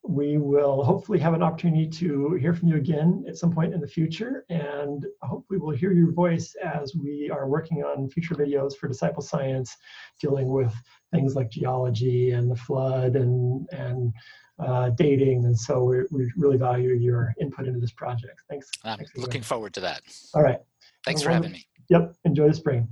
We 0.06 0.38
will 0.38 0.84
hopefully 0.84 1.19
have 1.19 1.34
an 1.34 1.43
opportunity 1.43 1.88
to 1.88 2.34
hear 2.36 2.54
from 2.54 2.69
you 2.69 2.78
again 2.78 3.26
at 3.28 3.38
some 3.38 3.54
point 3.54 3.73
in 3.73 3.82
the 3.82 3.88
future, 3.88 4.45
and 4.49 5.06
hopefully 5.21 5.60
we'll 5.60 5.76
hear 5.76 5.91
your 5.91 6.12
voice 6.12 6.56
as 6.63 6.93
we 6.95 7.30
are 7.30 7.47
working 7.47 7.84
on 7.84 8.10
future 8.10 8.36
videos 8.36 8.76
for 8.76 8.88
Disciple 8.88 9.21
Science, 9.21 9.76
dealing 10.21 10.49
with 10.49 10.73
things 11.12 11.36
like 11.36 11.49
geology 11.49 12.32
and 12.32 12.49
the 12.49 12.56
flood 12.56 13.15
and 13.15 13.67
and 13.71 14.13
uh, 14.60 14.89
dating. 14.92 15.46
And 15.46 15.58
so 15.58 15.84
we, 15.84 16.04
we 16.12 16.32
really 16.38 16.58
value 16.58 16.94
your 16.94 17.34
input 17.39 17.68
into 17.68 17.80
this 17.80 17.92
project. 17.92 18.42
Thanks. 18.50 18.70
I'm 18.84 18.98
Thanks 18.98 19.16
looking 19.18 19.42
forward 19.42 19.74
to 19.76 19.82
that. 19.82 20.02
All 20.34 20.42
right. 20.42 20.60
Thanks 21.06 21.22
for 21.22 21.32
having 21.32 21.52
me. 21.52 21.66
Yep. 21.89 22.16
Enjoy 22.26 22.48
the 22.48 22.54
spring. 22.54 22.88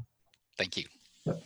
Thank 0.57 0.77
you. 0.77 0.85
Yep. 1.25 1.41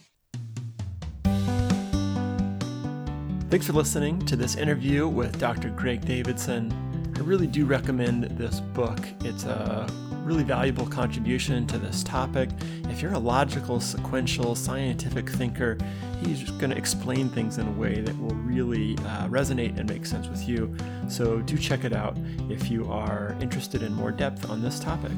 Thanks 3.50 3.68
for 3.68 3.74
listening 3.74 4.20
to 4.26 4.36
this 4.36 4.56
interview 4.56 5.08
with 5.08 5.40
Dr. 5.40 5.70
Gregg 5.70 6.06
Davidson. 6.06 6.74
I 7.16 7.20
really 7.20 7.48
do 7.48 7.66
recommend 7.66 8.24
this 8.24 8.60
book. 8.60 9.00
It's 9.22 9.46
a 9.46 9.88
really 10.26 10.44
valuable 10.44 10.88
contribution 10.88 11.68
to 11.68 11.78
this 11.78 12.04
topic. 12.04 12.50
If 12.90 13.02
you're 13.02 13.14
a 13.14 13.20
logical, 13.20 13.80
sequential, 13.80 14.56
scientific 14.56 15.30
thinker, 15.30 15.78
he's 16.24 16.40
just 16.40 16.58
going 16.58 16.72
to 16.72 16.78
explain 16.78 17.30
things 17.30 17.60
in 17.60 17.68
a 17.68 17.72
way 17.72 18.02
that 18.02 18.20
will 18.20 18.36
really 18.36 18.98
uh, 18.98 19.28
resonate 19.28 19.78
and 19.78 19.88
make 19.88 20.06
sense 20.06 20.28
with 20.28 20.50
you. 20.50 20.76
So 21.08 21.42
do 21.42 21.58
check 21.58 21.84
it 21.84 21.94
out 21.94 22.18
if 22.50 22.72
you 22.72 22.92
are 22.92 23.38
interested 23.40 23.84
in 23.84 23.94
more 23.94 24.12
depth 24.12 24.50
on 24.50 24.62
this 24.62 24.80
topic. 24.80 25.12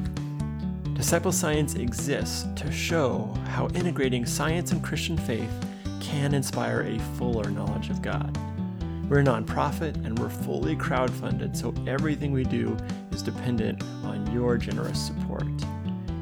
Disciple 0.92 1.32
Science 1.32 1.74
exists 1.76 2.46
to 2.56 2.70
show 2.70 3.32
how 3.46 3.68
integrating 3.68 4.26
science 4.26 4.72
and 4.72 4.84
Christian 4.84 5.16
faith 5.16 5.50
can 6.00 6.34
inspire 6.34 6.82
a 6.82 6.98
fuller 7.16 7.50
knowledge 7.50 7.88
of 7.88 8.02
God. 8.02 8.36
We're 9.08 9.20
a 9.20 9.24
nonprofit 9.24 9.94
and 10.04 10.18
we're 10.18 10.28
fully 10.28 10.76
crowdfunded, 10.76 11.56
so 11.56 11.72
everything 11.86 12.30
we 12.30 12.44
do 12.44 12.76
is 13.10 13.22
dependent 13.22 13.82
on 14.04 14.30
your 14.34 14.58
generous 14.58 15.00
support. 15.00 15.46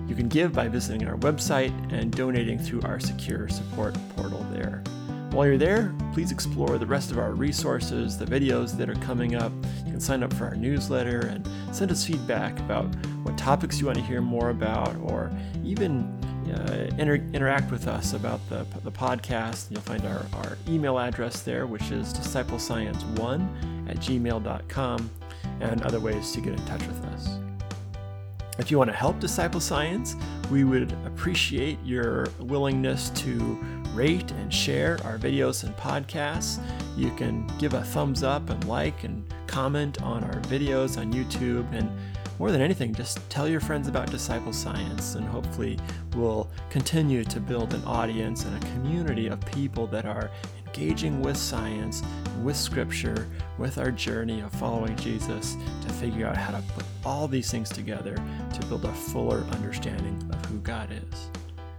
You 0.07 0.15
can 0.15 0.29
give 0.29 0.53
by 0.53 0.69
visiting 0.69 1.09
our 1.09 1.17
website 1.17 1.73
and 1.93 2.13
donating 2.13 2.61
through 2.61 2.83
our 2.83 3.01
secure 3.01 3.49
support 3.49 3.97
portal 4.15 4.47
there. 4.53 4.85
While 5.33 5.49
you're 5.49 5.59
there, 5.59 5.93
please 6.13 6.31
explore 6.31 6.79
the 6.79 6.87
rest 6.87 7.11
of 7.11 7.19
our 7.19 7.33
resources, 7.33 8.17
the 8.17 8.25
videos 8.25 8.77
that 8.77 8.89
are 8.89 8.95
coming 8.95 9.35
up. 9.35 9.53
You 9.85 9.91
can 9.91 10.01
sign 10.01 10.23
up 10.23 10.33
for 10.33 10.45
our 10.45 10.55
newsletter 10.55 11.27
and 11.27 11.47
send 11.73 11.91
us 11.91 12.07
feedback 12.07 12.57
about 12.61 12.87
what 13.25 13.37
topics 13.37 13.81
you 13.81 13.87
want 13.87 13.99
to 13.99 14.05
hear 14.05 14.21
more 14.21 14.51
about, 14.51 14.95
or 15.03 15.33
even 15.65 16.17
uh, 16.53 16.97
inter- 16.99 17.25
interact 17.33 17.71
with 17.71 17.89
us 17.89 18.13
about 18.13 18.47
the, 18.49 18.67
the 18.85 18.93
podcast. 18.93 19.71
You'll 19.71 19.81
find 19.81 20.05
our, 20.05 20.25
our 20.35 20.59
email 20.69 20.99
address 20.99 21.43
there, 21.43 21.67
which 21.67 21.91
is 21.91 22.13
disciplescience1 22.13 23.89
at 23.91 23.97
gmail.com, 23.97 25.11
and 25.61 25.83
other 25.83 26.01
ways 26.01 26.33
to 26.33 26.41
get 26.41 26.53
in 26.53 26.65
touch 26.67 26.87
with 26.87 27.05
us. 27.07 27.39
If 28.59 28.71
you 28.71 28.79
want 28.79 28.91
to 28.91 28.97
help 28.97 29.21
Disciple 29.21 29.61
Science, 29.61 30.17
we 30.51 30.65
would 30.65 30.93
appreciate 31.05 31.79
your 31.85 32.27
willingness 32.39 33.11
to 33.11 33.59
rate 33.93 34.31
and 34.33 34.53
share 34.53 34.99
our 35.05 35.19
videos 35.19 35.65
and 35.65 35.77
podcasts. 35.77 36.63
You 36.97 37.11
can 37.17 37.47
give 37.59 37.75
a 37.75 37.83
thumbs 37.83 38.23
up 38.23 38.49
and 38.49 38.63
like 38.65 39.05
and 39.05 39.27
comment 39.47 40.03
on 40.03 40.25
our 40.25 40.41
videos 40.43 40.99
on 40.99 41.13
YouTube. 41.13 41.71
And 41.73 41.91
more 42.39 42.51
than 42.51 42.61
anything, 42.61 42.95
just 42.95 43.19
tell 43.31 43.49
your 43.49 43.61
friends 43.61 43.89
about 43.89 44.11
Disciple 44.11 44.53
Science, 44.53 45.15
and 45.15 45.27
hopefully, 45.27 45.79
we'll 46.15 46.51
continue 46.71 47.25
to 47.25 47.41
build 47.41 47.75
an 47.75 47.85
audience 47.85 48.45
and 48.45 48.63
a 48.63 48.67
community 48.69 49.27
of 49.29 49.41
people 49.47 49.87
that 49.89 50.05
are 50.05 50.31
engaging 50.67 51.23
with 51.23 51.37
science, 51.37 52.03
with 52.43 52.57
scripture, 52.57 53.27
with 53.59 53.79
our 53.79 53.91
journey 53.91 54.41
of 54.41 54.53
following 54.53 54.95
Jesus 54.97 55.57
to 55.81 55.89
figure 55.95 56.27
out 56.27 56.37
how 56.37 56.53
to 56.53 56.63
put 56.75 56.85
all 57.05 57.27
these 57.27 57.51
things 57.51 57.71
together 57.71 58.17
to 58.53 58.67
build 58.67 58.85
a 58.85 58.93
fuller 58.93 59.39
understanding 59.53 60.19
of 60.33 60.45
who 60.47 60.59
God 60.59 60.91
is. 60.93 61.31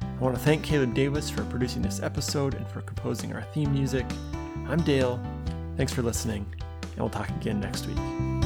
I 0.02 0.24
want 0.24 0.36
to 0.36 0.42
thank 0.42 0.64
Caleb 0.64 0.96
Davis 0.96 1.30
for 1.30 1.44
producing 1.44 1.84
this 1.84 2.02
episode 2.02 2.56
and 2.56 2.68
for 2.70 2.82
composing 2.82 3.34
our 3.34 3.44
theme 3.54 3.72
music. 3.72 4.06
I'm 4.68 4.82
Dale. 4.82 5.22
Thanks 5.76 5.94
for 5.94 6.02
listening, 6.02 6.46
and 6.82 6.98
we'll 6.98 7.10
talk 7.10 7.30
again 7.30 7.60
next 7.60 7.86
week. 7.86 8.37